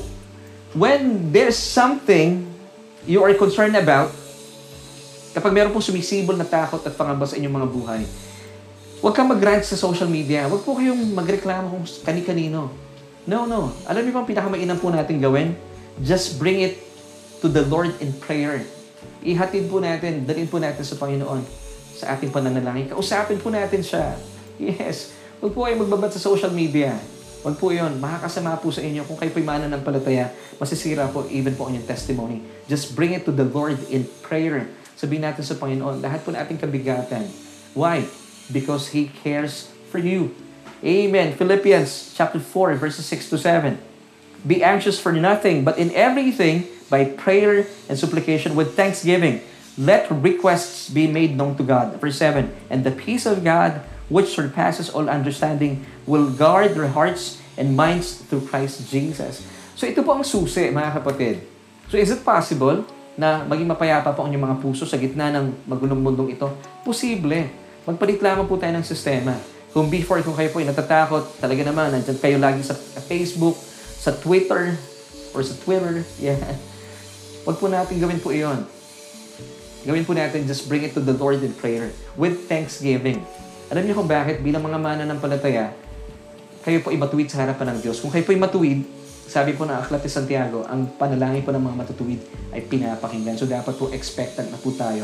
[0.78, 2.46] when there's something
[3.10, 4.14] you are concerned about,
[5.36, 8.02] Kapag meron pong sumisibol na takot at pangamba sa inyong mga buhay,
[9.04, 10.48] huwag kang mag-rant sa social media.
[10.48, 12.72] Huwag po kayong magreklamo kung kani-kanino.
[13.26, 13.74] No, no.
[13.90, 15.58] Alam niyo bang pinakamainam po natin gawin?
[16.06, 16.78] Just bring it
[17.42, 18.62] to the Lord in prayer.
[19.26, 21.42] Ihatid po natin, dalhin po natin sa Panginoon
[21.98, 22.94] sa ating pananalangin.
[22.94, 24.14] Kausapin po natin siya.
[24.62, 25.18] Yes.
[25.42, 26.94] Huwag po kayo magbabad sa social media.
[27.42, 27.98] Huwag po yun.
[27.98, 29.02] Makakasama po sa inyo.
[29.10, 30.30] Kung kayo po'y mananampalataya,
[30.62, 32.38] masisira po even po ang inyong testimony.
[32.70, 34.70] Just bring it to the Lord in prayer.
[34.94, 37.26] Sabihin natin sa Panginoon, lahat po nating kabigatan.
[37.74, 38.06] Why?
[38.54, 40.34] Because He cares for you.
[40.86, 41.34] Amen.
[41.34, 43.82] Philippians chapter 4, verses 6 to 7.
[44.46, 49.42] Be anxious for nothing, but in everything, by prayer and supplication with thanksgiving,
[49.82, 51.98] let requests be made known to God.
[51.98, 52.54] Verse 7.
[52.70, 53.82] And the peace of God,
[54.14, 59.42] which surpasses all understanding, will guard your hearts and minds through Christ Jesus.
[59.74, 61.42] So ito po ang susi, mga kapatid.
[61.90, 62.86] So is it possible
[63.18, 66.46] na maging mapayapa po ang inyong mga puso sa gitna ng magulong mundong ito?
[66.86, 67.50] Posible.
[67.90, 69.55] Magpalit lamang po tayo ng sistema.
[69.76, 72.80] Kung before, kung kayo po ay natatakot, talaga naman, nandyan kayo lagi sa
[73.12, 73.60] Facebook,
[74.00, 74.72] sa Twitter,
[75.36, 76.40] or sa Twitter, yeah.
[77.44, 78.64] Huwag po natin gawin po iyon.
[79.84, 83.20] Gawin po natin, just bring it to the Lord in prayer with thanksgiving.
[83.68, 85.76] Alam niyo kung bakit bilang mga mana ng palataya,
[86.64, 88.00] kayo po ay matuwid sa harapan ng Diyos.
[88.00, 88.80] Kung kayo po ay matuwid,
[89.28, 92.24] sabi po na Aklat ni Santiago, ang panalangin po ng mga matutuwid
[92.56, 93.36] ay pinapakinggan.
[93.36, 95.04] So dapat po expectant na po tayo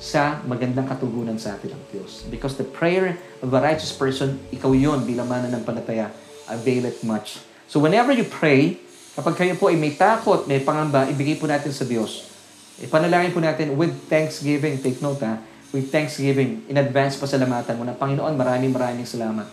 [0.00, 2.24] sa magandang katugunan sa atin ng Diyos.
[2.32, 6.08] Because the prayer of a righteous person, ikaw yon bilang mana ng palataya,
[6.48, 7.44] availeth much.
[7.68, 8.80] So whenever you pray,
[9.14, 12.32] kapag kayo po ay may takot, may pangamba, ibigay po natin sa Diyos.
[12.80, 14.80] Ipanalangin po natin with thanksgiving.
[14.80, 15.36] Take note ha.
[15.70, 16.64] With thanksgiving.
[16.66, 19.46] In advance, pasalamatan mo na, Panginoon, maraming maraming salamat.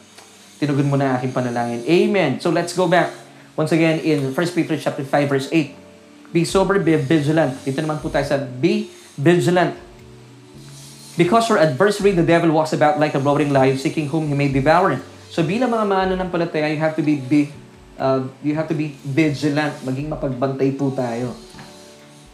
[0.57, 1.83] Tinugon mo na aking panalangin.
[1.85, 2.39] Amen.
[2.39, 3.27] So let's go back
[3.57, 7.57] Once again, in 1 Peter chapter 5, verse 8, Be sober, be vigilant.
[7.65, 8.85] Ito naman po tayo sa be
[9.17, 9.73] vigilant.
[11.17, 14.53] Because your adversary, the devil, walks about like a roaring lion, seeking whom he may
[14.53, 15.01] devour.
[15.33, 17.49] So bilang mga mananampalataya, you have to be, be
[17.97, 19.81] uh, you have to be vigilant.
[19.81, 21.33] Maging mapagbantay po tayo.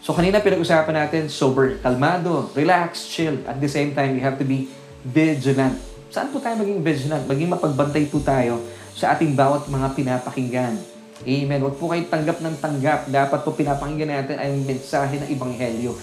[0.03, 3.39] So kanina pinag-usapan natin, sober, kalmado, relax, chill.
[3.47, 4.67] At the same time, you have to be
[4.99, 5.79] vigilant.
[6.11, 7.23] Saan po tayo maging vigilant?
[7.23, 8.59] Maging mapagbantay po tayo
[8.91, 10.75] sa ating bawat mga pinapakinggan.
[11.23, 11.59] Amen.
[11.63, 13.07] Huwag po kayo tanggap ng tanggap.
[13.07, 15.95] Dapat po pinapakinggan natin ay mensahe ng Ibanghelyo.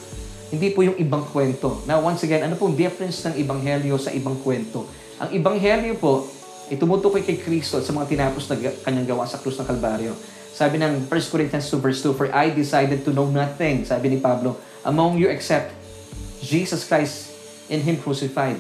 [0.51, 1.87] Hindi po yung ibang kwento.
[1.87, 4.83] Now, once again, ano pong difference ng Ibanghelyo sa ibang kwento?
[5.23, 6.27] Ang Ibanghelyo po,
[6.67, 10.11] itumutukoy kay Kristo sa mga tinapos na kanyang gawa sa krus ng Kalbaryo.
[10.51, 14.19] Sabi ng 1 Corinthians 2 verse 2, For I decided to know nothing, sabi ni
[14.19, 15.71] Pablo, among you except
[16.43, 17.31] Jesus Christ
[17.71, 18.59] in Him crucified.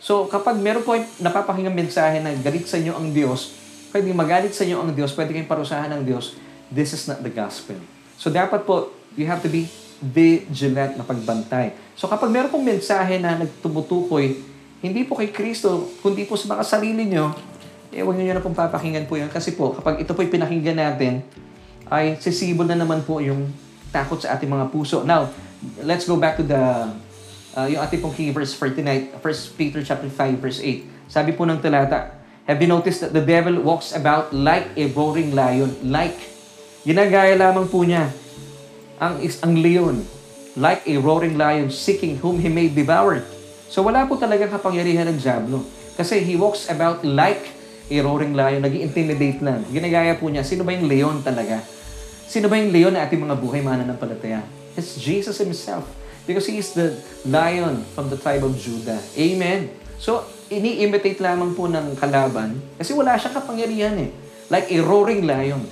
[0.00, 3.52] So kapag meron po napapakinggan mensahe na galit sa inyo ang Diyos,
[3.92, 6.36] pwedeng magalit sa inyo ang Diyos, pwede kayong parusahan ng Diyos,
[6.72, 7.76] this is not the gospel.
[8.16, 9.68] So dapat po, you have to be
[10.00, 11.72] vigilant na pagbantay.
[11.96, 14.36] So kapag meron pong mensahe na nagtumutukoy,
[14.84, 17.32] hindi po kay Kristo, kundi po sa mga sarili nyo,
[17.88, 19.32] eh huwag niyo na pong papakinggan po yan.
[19.32, 21.24] Kasi po, kapag ito po'y pinakinggan natin,
[21.88, 23.48] ay sisibol na naman po yung
[23.88, 25.00] takot sa ating mga puso.
[25.06, 25.32] Now,
[25.80, 26.92] let's go back to the
[27.56, 31.08] uh, yung ating pong key verse for tonight, 1 Peter chapter 5 verse 8.
[31.08, 32.12] Sabi po ng talata,
[32.46, 35.74] Have you noticed that the devil walks about like a roaring lion?
[35.82, 36.14] Like.
[36.86, 38.06] Ginagaya lamang po niya
[39.00, 40.04] ang, is, ang leon.
[40.56, 43.20] Like a roaring lion seeking whom he may devour.
[43.68, 45.60] So wala po talagang kapangyarihan ng Diablo.
[45.96, 47.52] Kasi he walks about like
[47.92, 48.64] a roaring lion.
[48.64, 49.64] nag intimidate lang.
[49.68, 51.60] Ginagaya po niya, sino ba yung leon talaga?
[52.26, 54.42] Sino ba yung leon na ating mga buhay mananampalataya?
[54.74, 55.86] It's Jesus Himself.
[56.26, 58.98] Because He is the lion from the tribe of Judah.
[59.14, 59.70] Amen.
[59.96, 64.10] So, ini-imitate lamang po ng kalaban kasi wala siyang kapangyarihan eh.
[64.50, 65.64] Like a roaring lion.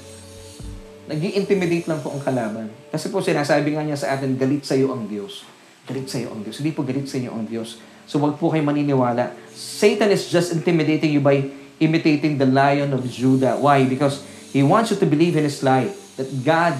[1.04, 2.72] nag intimidate lang po ang kalaban.
[2.94, 5.42] Kasi po sinasabi nga niya sa atin, galit sa iyo ang Diyos.
[5.82, 6.62] Galit sa iyo ang Diyos.
[6.62, 7.82] Hindi po galit sa iyo ang Diyos.
[8.06, 9.34] So wag po kayo maniniwala.
[9.50, 11.42] Satan is just intimidating you by
[11.82, 13.58] imitating the lion of Judah.
[13.58, 13.82] Why?
[13.82, 14.22] Because
[14.54, 15.90] he wants you to believe in his lie.
[16.14, 16.78] That God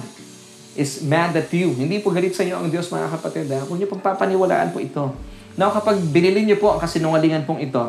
[0.79, 1.75] is mad at you.
[1.75, 3.51] Hindi po galit sa iyo ang Diyos, mga kapatid.
[3.51, 3.67] Ha?
[3.67, 5.11] Kung niyo pagpapaniwalaan po ito.
[5.59, 7.83] Now, kapag binili niyo po ang kasinungalingan pong ito,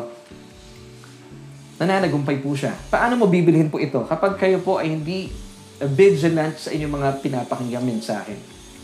[1.79, 2.75] nananagumpay po siya.
[2.91, 4.03] Paano mo bibilihin po ito?
[4.03, 5.46] Kapag kayo po ay hindi
[5.81, 8.33] vigilant sa inyong mga pinapakinggang mensahe.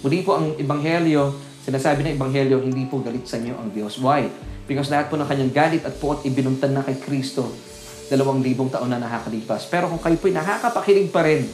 [0.05, 1.33] Muli po ang Ebanghelyo,
[1.65, 3.97] sinasabi ng Ebanghelyo, hindi po galit sa inyo ang Diyos.
[3.97, 4.29] Why?
[4.69, 7.49] Because lahat po ng kanyang galit at puot ibinuntan na kay Kristo
[8.11, 9.65] dalawang libong taon na nakakalipas.
[9.71, 11.47] Pero kung kayo po ay nakakapakinig pa rin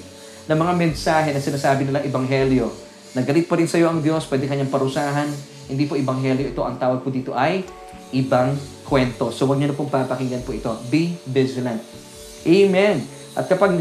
[0.49, 2.67] ng mga mensahe na sinasabi nilang Ebanghelyo,
[3.13, 5.29] na galit pa rin sa iyo ang Diyos, pwede kanyang parusahan,
[5.69, 7.65] hindi po Ebanghelyo ito, ang tawag po dito ay
[8.13, 9.29] ibang kwento.
[9.29, 10.73] So huwag niyo na pong papakinggan po ito.
[10.89, 11.81] Be vigilant.
[12.45, 13.05] Amen.
[13.37, 13.77] At kapag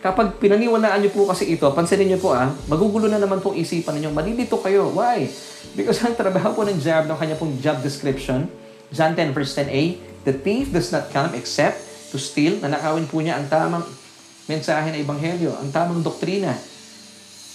[0.00, 4.00] kapag pinaniwalaan niyo po kasi ito, pansinin niyo po ah, magugulo na naman pong isipan
[4.00, 4.10] ninyo.
[4.12, 4.88] Malilito kayo.
[4.96, 5.28] Why?
[5.76, 8.48] Because ang trabaho po ng job, ng kanya pong job description,
[8.90, 11.78] John 10 verse 10a, the thief does not come except
[12.10, 12.58] to steal.
[12.58, 13.84] Nanakawin po niya ang tamang
[14.50, 16.56] mensahe ng Ebanghelyo, ang tamang doktrina.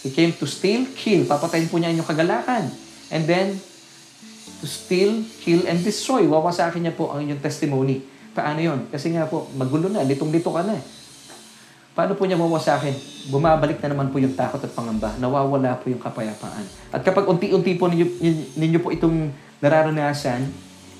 [0.06, 1.26] He came to steal, kill.
[1.26, 2.70] Papatayin po niya inyong kagalakan.
[3.10, 3.58] And then,
[4.62, 6.30] to steal, kill, and destroy.
[6.30, 8.06] Wawasakin niya po ang inyong testimony.
[8.38, 8.86] Paano yon?
[8.94, 10.78] Kasi nga po, magulo na, litong-lito ka na.
[11.96, 12.92] Paano po niya mawasakin?
[13.32, 15.16] Bumabalik na naman po yung takot at pangamba.
[15.16, 16.68] Nawawala po yung kapayapaan.
[16.92, 18.20] At kapag unti-unti po ninyo,
[18.60, 19.32] ninyo po itong
[19.64, 20.44] nararanasan,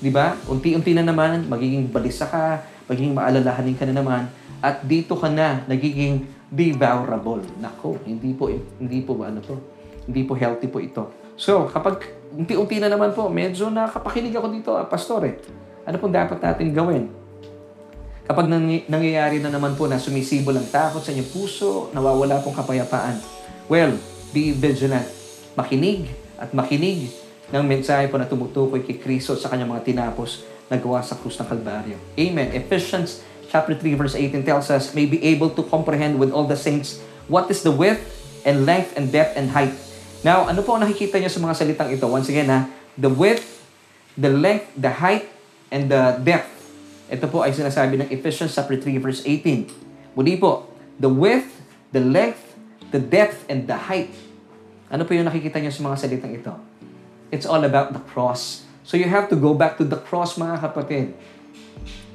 [0.00, 0.32] di ba?
[0.48, 4.24] Unti-unti na naman, magiging balisa ka, magiging maalalahanin ka na naman,
[4.64, 7.44] at dito ka na nagiging devourable.
[7.60, 8.48] Nako, hindi po,
[8.80, 9.60] hindi po ano to?
[10.08, 11.12] Hindi po healthy po ito.
[11.36, 15.36] So, kapag unti-unti na naman po, medyo nakapakinig ako dito, ah, pastor eh.
[15.84, 17.25] Ano pong dapat natin gawin?
[18.26, 22.58] Kapag nang, nangyayari na naman po na sumisibol ang takot sa inyong puso, nawawala pong
[22.58, 23.22] kapayapaan.
[23.70, 23.94] Well,
[24.34, 25.06] be vigilant.
[25.54, 27.10] Makinig at makinig
[27.54, 31.38] ng mensahe po na tumutukoy kay Kristo sa kanyang mga tinapos na gawa sa krus
[31.38, 31.96] ng Kalbaryo.
[32.18, 32.50] Amen.
[32.52, 36.58] Ephesians chapter 3 verse 18 tells us, may be able to comprehend with all the
[36.58, 36.98] saints
[37.30, 38.02] what is the width
[38.42, 39.72] and length and depth and height
[40.26, 42.02] Now, ano po ang nakikita niyo sa mga salitang ito?
[42.10, 42.66] Once again, ha,
[42.96, 43.62] the width,
[44.18, 45.30] the length, the height,
[45.68, 46.55] and the depth.
[47.06, 50.18] Ito po ay sinasabi ng Ephesians chapter 3 verse 18.
[50.18, 50.66] Muli po,
[50.98, 51.62] the width,
[51.94, 52.58] the length,
[52.90, 54.10] the depth, and the height.
[54.90, 56.50] Ano po yung nakikita niyo sa mga salitang ito?
[57.30, 58.66] It's all about the cross.
[58.82, 61.14] So you have to go back to the cross, mga kapatid.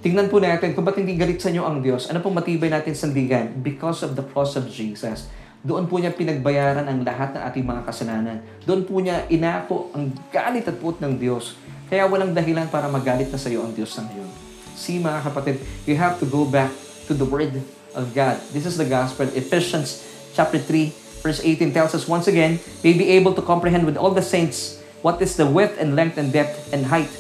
[0.04, 2.12] Tingnan po natin kung ba't hindi galit sa inyo ang Diyos.
[2.12, 3.64] Ano pong matibay natin sandigan?
[3.64, 5.32] Because of the cross of Jesus.
[5.64, 8.44] Doon po niya pinagbayaran ang lahat ng ating mga kasalanan.
[8.68, 11.56] Doon po niya inako ang galit at puot ng Diyos.
[11.88, 14.51] Kaya walang dahilan para magalit na sa iyo ang Diyos sa ngayon.
[14.82, 16.74] See mga kapatid, you have to go back
[17.06, 17.62] to the Word
[17.94, 18.42] of God.
[18.50, 19.30] This is the gospel.
[19.38, 20.02] Ephesians
[20.34, 24.10] chapter 3 verse 18 tells us once again, may be able to comprehend with all
[24.10, 27.14] the saints what is the width and length and depth and height.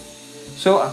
[0.57, 0.89] So, uh,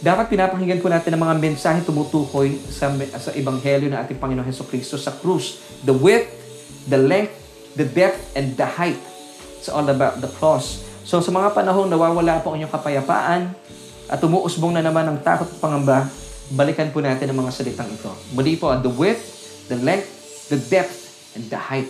[0.00, 2.88] dapat pinapakinggan po natin ang mga mensahe tumutukoy sa,
[3.20, 5.60] sa Ebanghelyo ng ating Panginoon Heso Kristo sa krus.
[5.84, 6.44] The width
[6.88, 7.34] the length,
[7.76, 9.00] the depth, and the height.
[9.58, 10.84] It's all about the cross.
[11.04, 13.52] So sa mga panahong nawawala po ang inyong kapayapaan
[14.08, 16.08] at umuusbong na naman ang takot at pangamba,
[16.52, 18.12] balikan po natin ang mga salitang ito.
[18.36, 19.24] Muli po, the width,
[19.72, 20.08] the length,
[20.52, 21.88] the depth, and the height.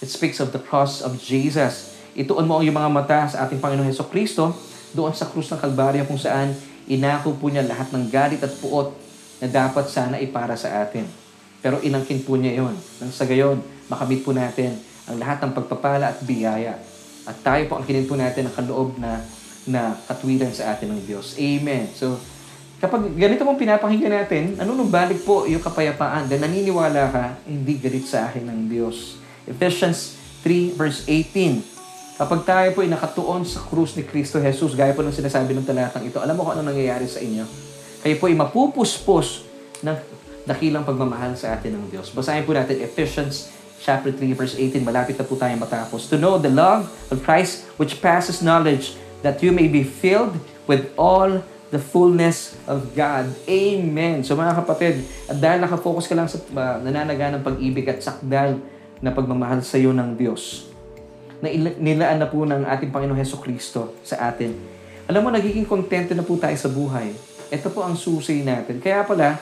[0.00, 1.92] It speaks of the cross of Jesus.
[2.16, 4.56] Ituon mo ang iyong mga mata sa ating Panginoon Heso Kristo
[4.96, 6.56] doon sa krus ng Kalbaryo kung saan
[6.90, 8.90] inako po niya lahat ng galit at puot
[9.38, 11.06] na dapat sana ipara sa atin.
[11.60, 12.74] Pero inangkin po niya yon.
[12.98, 16.80] Nang sa gayon, makamit po natin ang lahat ng pagpapala at biyaya.
[17.28, 19.20] At tayo po ang kinin po natin ang kaloob na,
[19.68, 21.36] na katwiran sa atin ng Diyos.
[21.36, 21.90] Amen.
[21.92, 22.16] So,
[22.80, 27.76] kapag ganito mong pinapakinggan natin, ano nung balik po yung kapayapaan, then naniniwala ka, hindi
[27.76, 29.20] galit sa akin ng Diyos.
[29.44, 32.20] Ephesians 3 verse 18.
[32.20, 35.64] Kapag tayo po ay nakatuon sa krus ni Kristo Jesus, gaya po ng sinasabi ng
[35.64, 37.44] talatang ito, alam mo kung ano nangyayari sa inyo?
[38.04, 39.48] Kayo po ay mapupuspos
[39.80, 39.96] ng
[40.44, 42.12] dakilang pagmamahal sa atin ng Diyos.
[42.12, 44.84] Basahin po natin Ephesians chapter 3 verse 18.
[44.84, 46.08] Malapit na po tayo matapos.
[46.12, 50.92] To know the love of Christ which passes knowledge that you may be filled with
[50.96, 51.40] all
[51.70, 53.30] the fullness of God.
[53.46, 54.26] Amen.
[54.26, 58.58] So mga kapatid, at dahil nakafocus ka lang sa uh, nananaga ng pag-ibig at sakdal
[58.98, 60.68] na pagmamahal sa iyo ng Diyos,
[61.40, 61.48] na
[61.78, 64.52] nilaan na po ng ating Panginoon Heso Kristo sa atin.
[65.08, 67.10] Alam mo, nagiging kontento na po tayo sa buhay.
[67.50, 68.78] Ito po ang susi natin.
[68.78, 69.40] Kaya pala,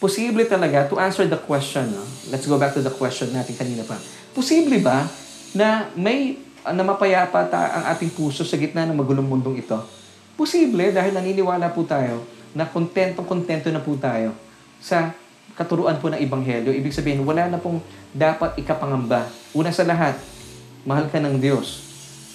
[0.00, 1.92] posible talaga to answer the question.
[1.92, 2.04] No?
[2.32, 4.00] Let's go back to the question natin kanina pa.
[4.32, 5.04] Posible ba
[5.52, 9.76] na may na mapayapa ta ang ating puso sa gitna ng magulong mundong ito?
[10.36, 14.36] Posible dahil naniniwala po tayo na kontentong-kontento na po tayo
[14.80, 15.12] sa
[15.54, 16.72] katuruan po ng Ebanghelyo.
[16.72, 17.84] Ibig sabihin, wala na pong
[18.16, 19.28] dapat ikapangamba.
[19.52, 20.16] Una sa lahat,
[20.88, 21.84] mahal ka ng Diyos.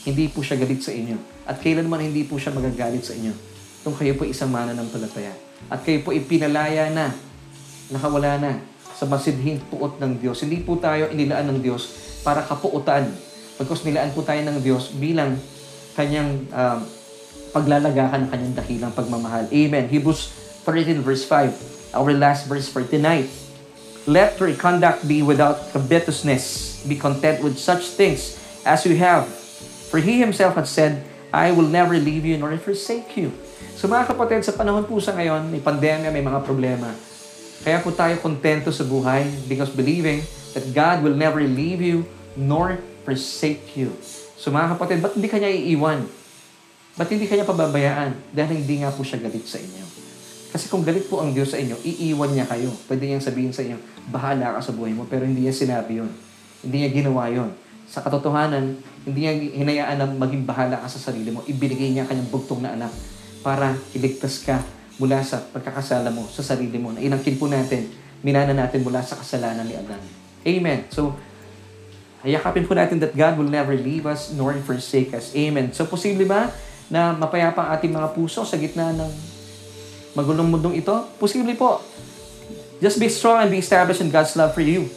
[0.06, 1.18] Hindi po siya galit sa inyo.
[1.50, 3.34] At kailanman hindi po siya magagalit sa inyo.
[3.82, 5.34] Kung kayo po isang mana ng palataya.
[5.70, 7.10] At kayo po ipinalaya na
[7.90, 8.52] nakawala na
[8.96, 10.46] sa masidhing puot ng Diyos.
[10.46, 13.10] Hindi po tayo inilaan ng Diyos para kapuutan.
[13.56, 15.40] Pagkos nilaan po tayo ng Diyos bilang
[15.96, 16.84] kanyang uh,
[17.56, 19.48] paglalagakan ng kanyang dakilang pagmamahal.
[19.48, 19.88] Amen.
[19.88, 20.28] Hebrews
[20.68, 21.96] 13 verse 5.
[21.96, 23.32] Our last verse for tonight.
[24.04, 26.84] Let your conduct be without covetousness.
[26.84, 28.36] Be content with such things
[28.68, 29.32] as you have.
[29.88, 33.32] For He Himself had said, I will never leave you nor forsake you.
[33.80, 36.92] So mga kapatid, sa panahon po sa ngayon, may pandemya, may mga problema.
[37.64, 42.04] Kaya po tayo kontento sa buhay because believing that God will never leave you
[42.36, 43.94] nor forsake you.
[44.36, 46.04] So mga kapatid, ba't hindi kanya iiwan?
[46.98, 48.36] Ba't hindi kanya pababayaan?
[48.36, 49.86] Dahil hindi nga po siya galit sa inyo.
[50.56, 52.72] Kasi kung galit po ang Diyos sa inyo, iiwan niya kayo.
[52.88, 53.76] Pwede niyang sabihin sa inyo,
[54.08, 56.08] bahala ka sa buhay mo, pero hindi niya sinabi yun.
[56.64, 57.52] Hindi niya ginawa yun.
[57.86, 61.44] Sa katotohanan, hindi niya hinayaan na maging bahala ka sa sarili mo.
[61.44, 62.92] Ibinigay niya kanyang bugtong na anak
[63.44, 64.64] para iligtas ka
[64.96, 67.92] mula sa pagkakasala mo sa sarili mo na inangkin po natin,
[68.24, 70.00] minana natin mula sa kasalanan ni Adan.
[70.48, 70.88] Amen.
[70.88, 71.20] So,
[72.26, 75.30] hayakapin po natin that God will never leave us nor forsake us.
[75.38, 75.70] Amen.
[75.78, 76.50] So, posible ba
[76.90, 79.12] na mapayapa ang ating mga puso sa gitna ng
[80.18, 81.06] magulong mundong ito?
[81.22, 81.86] Posible po.
[82.82, 84.90] Just be strong and be established in God's love for you.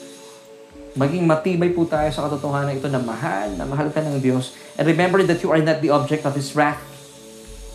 [0.96, 4.56] Maging matibay po tayo sa katotohanan ito na mahal, na mahal ka ng Diyos.
[4.80, 6.80] And remember that you are not the object of His wrath,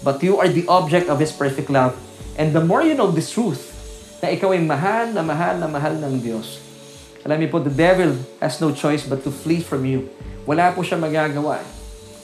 [0.02, 1.94] but you are the object of His perfect love.
[2.36, 3.70] And the more you know this truth,
[4.20, 6.64] na ikaw ay mahal na mahal na mahal ng Diyos,
[7.24, 10.12] alam niyo po, the devil has no choice but to flee from you.
[10.44, 11.64] Wala po siya magagawa.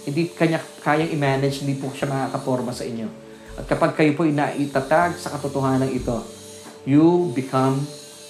[0.04, 3.08] Hindi kanya kayang i-manage, hindi po siya makakaporma sa inyo.
[3.56, 6.20] At kapag kayo po inaitatag sa katotohanan ito,
[6.84, 7.84] you become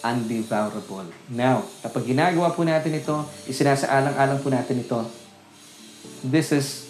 [0.05, 1.09] undevourable.
[1.33, 3.17] Now, kapag ginagawa po natin ito,
[3.49, 4.99] isinasaalang-alang po natin ito,
[6.21, 6.85] this is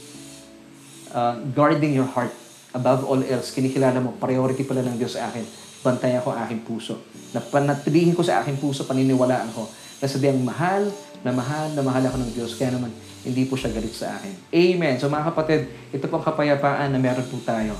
[1.15, 2.35] uh, guarding your heart
[2.75, 5.68] above all else, kinikilala mo, priority pala ng Diyos sa akin.
[5.79, 6.99] Bantayan ko ang aking puso.
[7.31, 9.69] Napanatilihin ko sa aking puso, paniniwalaan ko
[9.99, 10.87] na sabihan mahal,
[11.23, 12.55] na mahal, na mahal ako ng Diyos.
[12.55, 12.91] Kaya naman,
[13.23, 14.51] hindi po siya galit sa akin.
[14.51, 14.95] Amen.
[14.95, 15.61] So mga kapatid,
[15.91, 17.75] ito pong kapayapaan na meron po tayo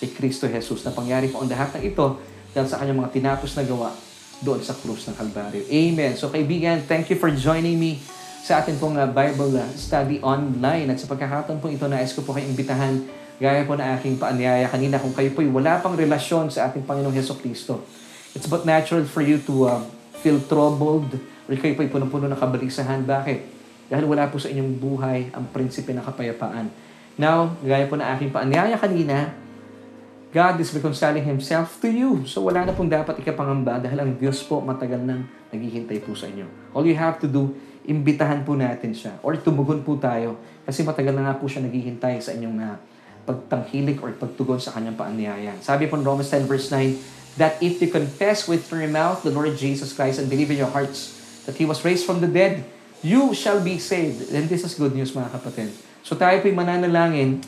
[0.00, 2.16] kay Kristo Jesus na pangyari po ang lahat ng ito
[2.56, 3.92] dahil sa kanyang mga tinapos na gawa
[4.40, 5.66] doon sa krus ng Kalbaryo.
[5.68, 6.14] Amen.
[6.16, 8.00] So kaibigan, thank you for joining me
[8.40, 10.88] sa atin pong uh, Bible uh, study online.
[10.88, 12.94] At sa pagkakataon po ito, nais ko po kayong imbitahan
[13.38, 17.14] Gaya po na aking paanyaya kanina, kung kayo po'y wala pang relasyon sa ating Panginoong
[17.14, 17.86] Heso Kristo,
[18.34, 19.78] it's but natural for you to uh,
[20.18, 21.14] feel troubled
[21.46, 23.06] or kayo po'y puno-puno ng kabalisahan.
[23.06, 23.38] Bakit?
[23.88, 26.66] Dahil wala po sa inyong buhay ang prinsipe ng kapayapaan.
[27.14, 29.30] Now, gaya po na aking paanyaya kanina,
[30.28, 32.26] God is reconciling Himself to you.
[32.28, 36.28] So wala na pong dapat ikapangamba dahil ang Diyos po matagal nang naghihintay po sa
[36.28, 36.44] inyo.
[36.76, 37.56] All you have to do,
[37.88, 40.36] imbitahan po natin siya or tumugon po tayo
[40.68, 42.76] kasi matagal na nga po siya naghihintay sa inyong uh,
[43.28, 45.52] pagtangkilik or pagtugon sa kanyang paanyaya.
[45.60, 46.96] Sabi po in Romans 10 verse 9,
[47.36, 50.72] that if you confess with your mouth the Lord Jesus Christ and believe in your
[50.72, 51.12] hearts
[51.44, 52.64] that He was raised from the dead,
[53.04, 54.32] you shall be saved.
[54.32, 55.68] And this is good news mga kapatid.
[56.00, 57.44] So tayo po'y mananalangin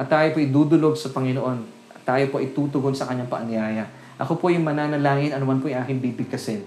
[0.00, 3.84] at tayo po'y dudulog sa Panginoon at tayo po itutugon sa kanyang paanyaya.
[4.16, 6.64] Ako po yung mananalangin, anuman po yung aking bibigkasin.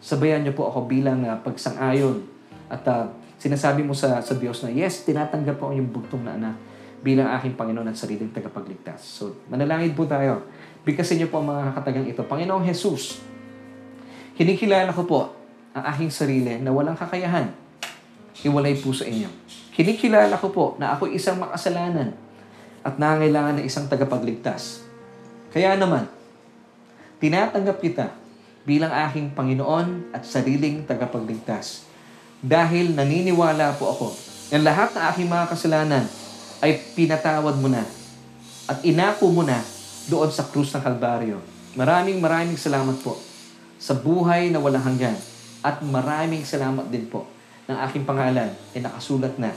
[0.00, 2.24] Sabayan niyo po ako bilang uh, pagsang-ayon
[2.72, 6.69] at uh, sinasabi mo sa, sa Diyos na, yes, tinatanggap po yung bugtong na anak
[7.00, 9.00] bilang aking Panginoon at sariling tagapagligtas.
[9.00, 10.44] So, manalangin po tayo.
[10.84, 12.20] Bigkasin niyo po ang mga katagang ito.
[12.24, 13.20] Panginoong Jesus,
[14.36, 15.20] kinikilala ko po
[15.72, 17.52] ang aking sarili na walang kakayahan.
[18.40, 19.28] Iwalay po sa inyo.
[19.76, 22.16] Kinikilala ko po na ako isang makasalanan
[22.80, 24.84] at nangailangan ng isang tagapagligtas.
[25.52, 26.08] Kaya naman,
[27.20, 28.06] tinatanggap kita
[28.64, 31.88] bilang aking Panginoon at sariling tagapagligtas.
[32.40, 34.08] Dahil naniniwala po ako
[34.52, 36.04] na lahat ng aking mga kasalanan
[36.60, 37.84] ay pinatawad mo na
[38.70, 39.58] at inako mo na
[40.06, 41.42] doon sa krus ng Kalbaryo.
[41.74, 43.18] Maraming maraming salamat po
[43.80, 45.16] sa buhay na walang hanggan.
[45.60, 47.28] At maraming salamat din po
[47.68, 49.52] ng aking pangalan ay nakasulat na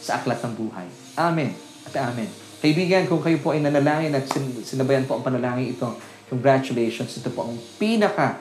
[0.00, 0.86] sa aklat ng buhay.
[1.14, 2.28] Amen at amen.
[2.64, 5.88] Kaibigan, kung kayo po ay nanalangin at sin- sinabayan po ang panalangin ito,
[6.32, 7.20] congratulations.
[7.20, 8.40] Ito po ang pinaka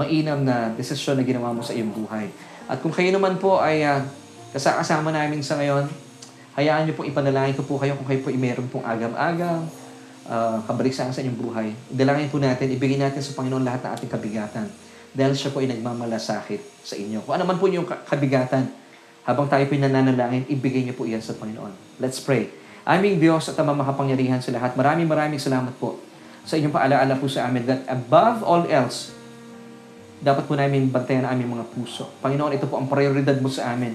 [0.00, 2.32] mainam na desisyon na ginawa mo sa iyong buhay.
[2.64, 4.00] At kung kayo naman po ay uh,
[4.56, 5.84] kasama namin sa ngayon,
[6.58, 9.70] hayaan niyo po ipanalangin ko po kayo kung kayo po meron pong agam-agam,
[10.26, 11.68] uh, kabaliksaan sa inyong buhay.
[11.86, 14.66] Dalangin po natin, ibigay natin sa Panginoon lahat ng ating kabigatan
[15.14, 17.22] dahil siya po ay nagmamalasakit sa inyo.
[17.22, 18.74] Kung ano man po yung kabigatan,
[19.22, 22.02] habang tayo po nananalangin, ibigay niyo po iyan sa Panginoon.
[22.02, 22.50] Let's pray.
[22.82, 26.00] Aming Diyos at Ama makapangyarihan sa lahat, maraming maraming salamat po
[26.48, 29.12] sa inyong paalaala po sa amin that above all else,
[30.18, 32.08] dapat po namin bantayan ang aming mga puso.
[32.24, 33.94] Panginoon, ito po ang prioridad mo sa amin.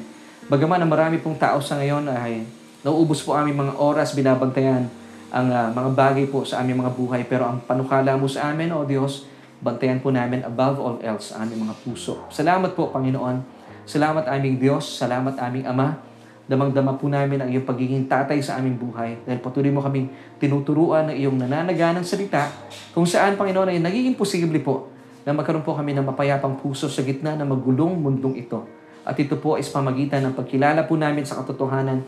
[0.52, 2.44] Bagaman na marami pong tao sa ngayon ay
[2.84, 4.92] nauubos po aming mga oras, binabantayan
[5.34, 7.22] ang uh, mga bagay po sa aming mga buhay.
[7.28, 9.26] Pero ang panukala mo sa amin, O Diyos,
[9.64, 12.28] bantayan po namin above all else ang aming mga puso.
[12.28, 13.40] Salamat po, Panginoon.
[13.88, 14.84] Salamat aming Diyos.
[14.84, 16.14] Salamat aming Ama
[16.44, 20.12] Damang-dama po namin ang iyong pagiging tatay sa aming buhay dahil patuloy mo kaming
[20.44, 22.52] tinuturuan ng iyong nananaganang salita
[22.92, 24.92] kung saan, Panginoon, ay nagiging posible po
[25.24, 28.60] na magkaroon po kami ng mapayapang puso sa gitna ng magulong mundong ito.
[29.04, 32.04] At ito po is pamagitan ng pagkilala po namin sa katotohanan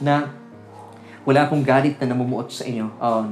[0.00, 0.32] na
[1.28, 3.28] wala pong galit na namumuot sa inyo, uh,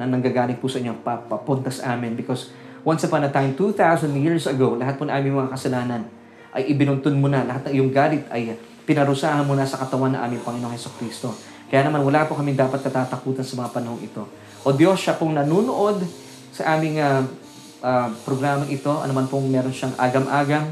[0.00, 2.50] na nanggagaling po sa inyo papunta sa amin because
[2.80, 6.02] once upon a time, 2,000 years ago, lahat po ng aming mga kasalanan
[6.56, 8.56] ay ibinuntun mo na, lahat ng iyong galit ay
[8.88, 11.36] pinarusahan mo na sa katawan ng aming Panginoong Heso Kristo.
[11.68, 14.22] Kaya naman wala po kami dapat katatakutan sa mga panahong ito.
[14.64, 16.00] O Diyos, siya pong nanunood
[16.54, 17.24] sa aming uh,
[17.82, 20.70] uh, programang ito, anuman pong meron siyang agam-agam,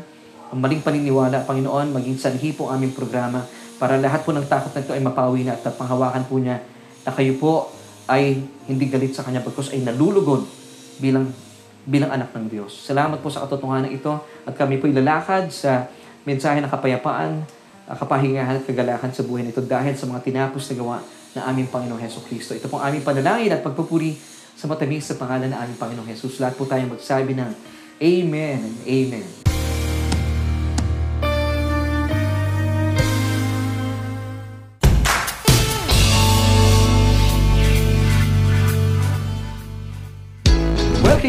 [0.53, 3.41] ang maling paniniwala, Panginoon, maging sanhi po aming programa
[3.81, 6.61] para lahat po ng takot na ito ay mapawi na at panghawakan po niya
[7.03, 7.73] na kayo po
[8.05, 8.37] ay
[8.69, 10.45] hindi galit sa Kanya bagkus ay nalulugod
[11.01, 11.33] bilang
[11.89, 12.85] bilang anak ng Diyos.
[12.85, 14.13] Salamat po sa katotohanan ito
[14.45, 15.89] at kami po ilalakad sa
[16.23, 17.43] mensahe ng kapayapaan
[17.89, 20.97] uh, kapahingahan at kagalakan sa buhay nito dahil sa mga tinapos na gawa
[21.33, 22.53] ng aming Panginoong Heso Kristo.
[22.53, 24.15] Ito pong aming panalangin at pagpupuri
[24.55, 26.39] sa matamis sa pangalan ng aming Panginoong Jesus.
[26.39, 27.51] Lahat po tayo magsabi ng
[27.99, 29.52] Amen and Amen.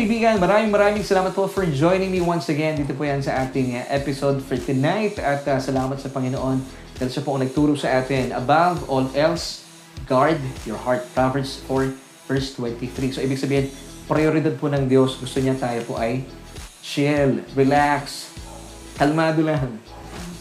[0.03, 2.75] Kaibigan, maraming maraming salamat po for joining me once again.
[2.75, 5.15] Dito po yan sa ating uh, episode for tonight.
[5.15, 6.59] At uh, salamat sa Panginoon
[6.99, 8.35] dahil siya po ang nagturo sa atin.
[8.35, 9.63] Above all else,
[10.03, 11.07] guard your heart.
[11.15, 11.95] Proverbs 4
[12.27, 13.15] verse 23.
[13.15, 13.71] So, ibig sabihin,
[14.03, 15.15] prioridad po ng Diyos.
[15.15, 16.27] Gusto niya tayo po ay
[16.83, 18.35] chill, relax,
[18.99, 19.79] kalmado lang.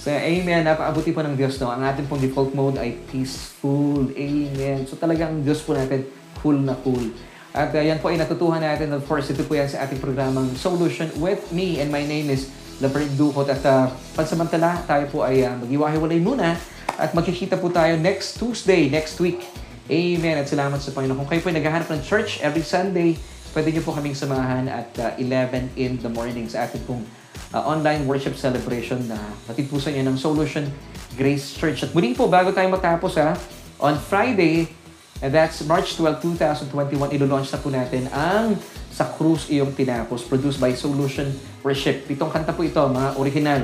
[0.03, 0.67] So, amen.
[0.67, 1.63] Napaabuti po ng Diyos.
[1.63, 1.71] No?
[1.71, 4.11] Ang ating pong default mode ay peaceful.
[4.11, 4.91] Amen.
[4.91, 6.03] So, talagang Diyos po natin,
[6.43, 7.15] cool na cool.
[7.53, 8.97] At uh, yan po ay natutuhan natin.
[8.97, 11.85] Of course, ito po yan sa ating programang Solution with me.
[11.85, 12.49] And my name is
[12.81, 13.45] Laverne Ducot.
[13.53, 16.57] At uh, pansamantala, tayo po ay uh, maghiwa-hiwalay muna.
[16.97, 19.45] At magkikita po tayo next Tuesday, next week.
[19.93, 20.41] Amen.
[20.41, 21.21] At salamat sa Panginoon.
[21.21, 23.21] Kung kayo po ay naghahanap ng church every Sunday,
[23.53, 27.05] pwede niyo po kaming samahan at uh, 11 in the morning sa ating pong
[27.53, 30.65] uh, online worship celebration na natid po sa inyo ng Solution
[31.21, 31.85] Grace Church.
[31.85, 33.37] At muli po, bago tayo matapos ha,
[33.77, 34.73] on Friday,
[35.23, 38.59] And that's March 12, 2021, ilo-launch na po natin ang
[38.91, 41.31] Sa Cruz Iyong Tinapos, produced by Solution
[41.63, 42.11] Worship.
[42.11, 43.63] Pitong kanta po ito, mga original.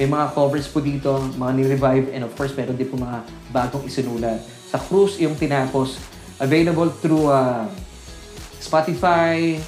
[0.00, 3.20] May mga covers po dito, mga ni-revive, and of course, meron din po mga
[3.52, 4.40] bagong isinulat.
[4.72, 6.00] Sa Cruz Iyong Tinapos,
[6.40, 7.68] available through uh,
[8.64, 9.60] Spotify,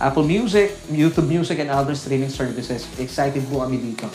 [0.00, 2.88] Apple Music, YouTube Music, and other streaming services.
[2.96, 4.08] Excited po kami dito.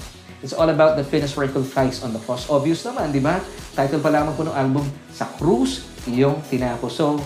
[0.45, 2.45] It's all about the work of Christ on the cross.
[2.53, 3.41] Obvious naman, di ba?
[3.73, 7.01] Title pa lamang po ng album, Sa Cruz yung tinapos.
[7.01, 7.17] So,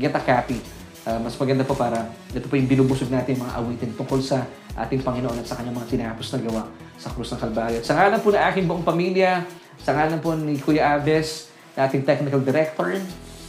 [0.00, 0.56] get a copy.
[1.04, 5.04] Uh, mas maganda po para ito po yung binubusog natin mga awitin tungkol sa ating
[5.04, 6.62] Panginoon at sa kanyang mga tinapos na gawa
[6.96, 7.76] sa krus ng Kalbaryo.
[7.84, 9.44] At sa ngalan po ng aking buong pamilya,
[9.84, 12.96] sa ngalan po ni Kuya Aves, na ating technical director,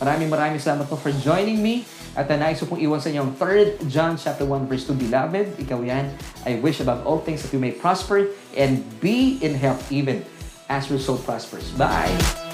[0.03, 1.87] maraming maraming salamat po for joining me.
[2.17, 5.61] At uh, nais pong iwan sa inyo ang 3 John chapter 1 verse 2, Beloved,
[5.61, 6.09] ikaw yan,
[6.49, 10.25] I wish above all things that you may prosper and be in health even
[10.65, 11.69] as your soul prospers.
[11.77, 12.46] Bye!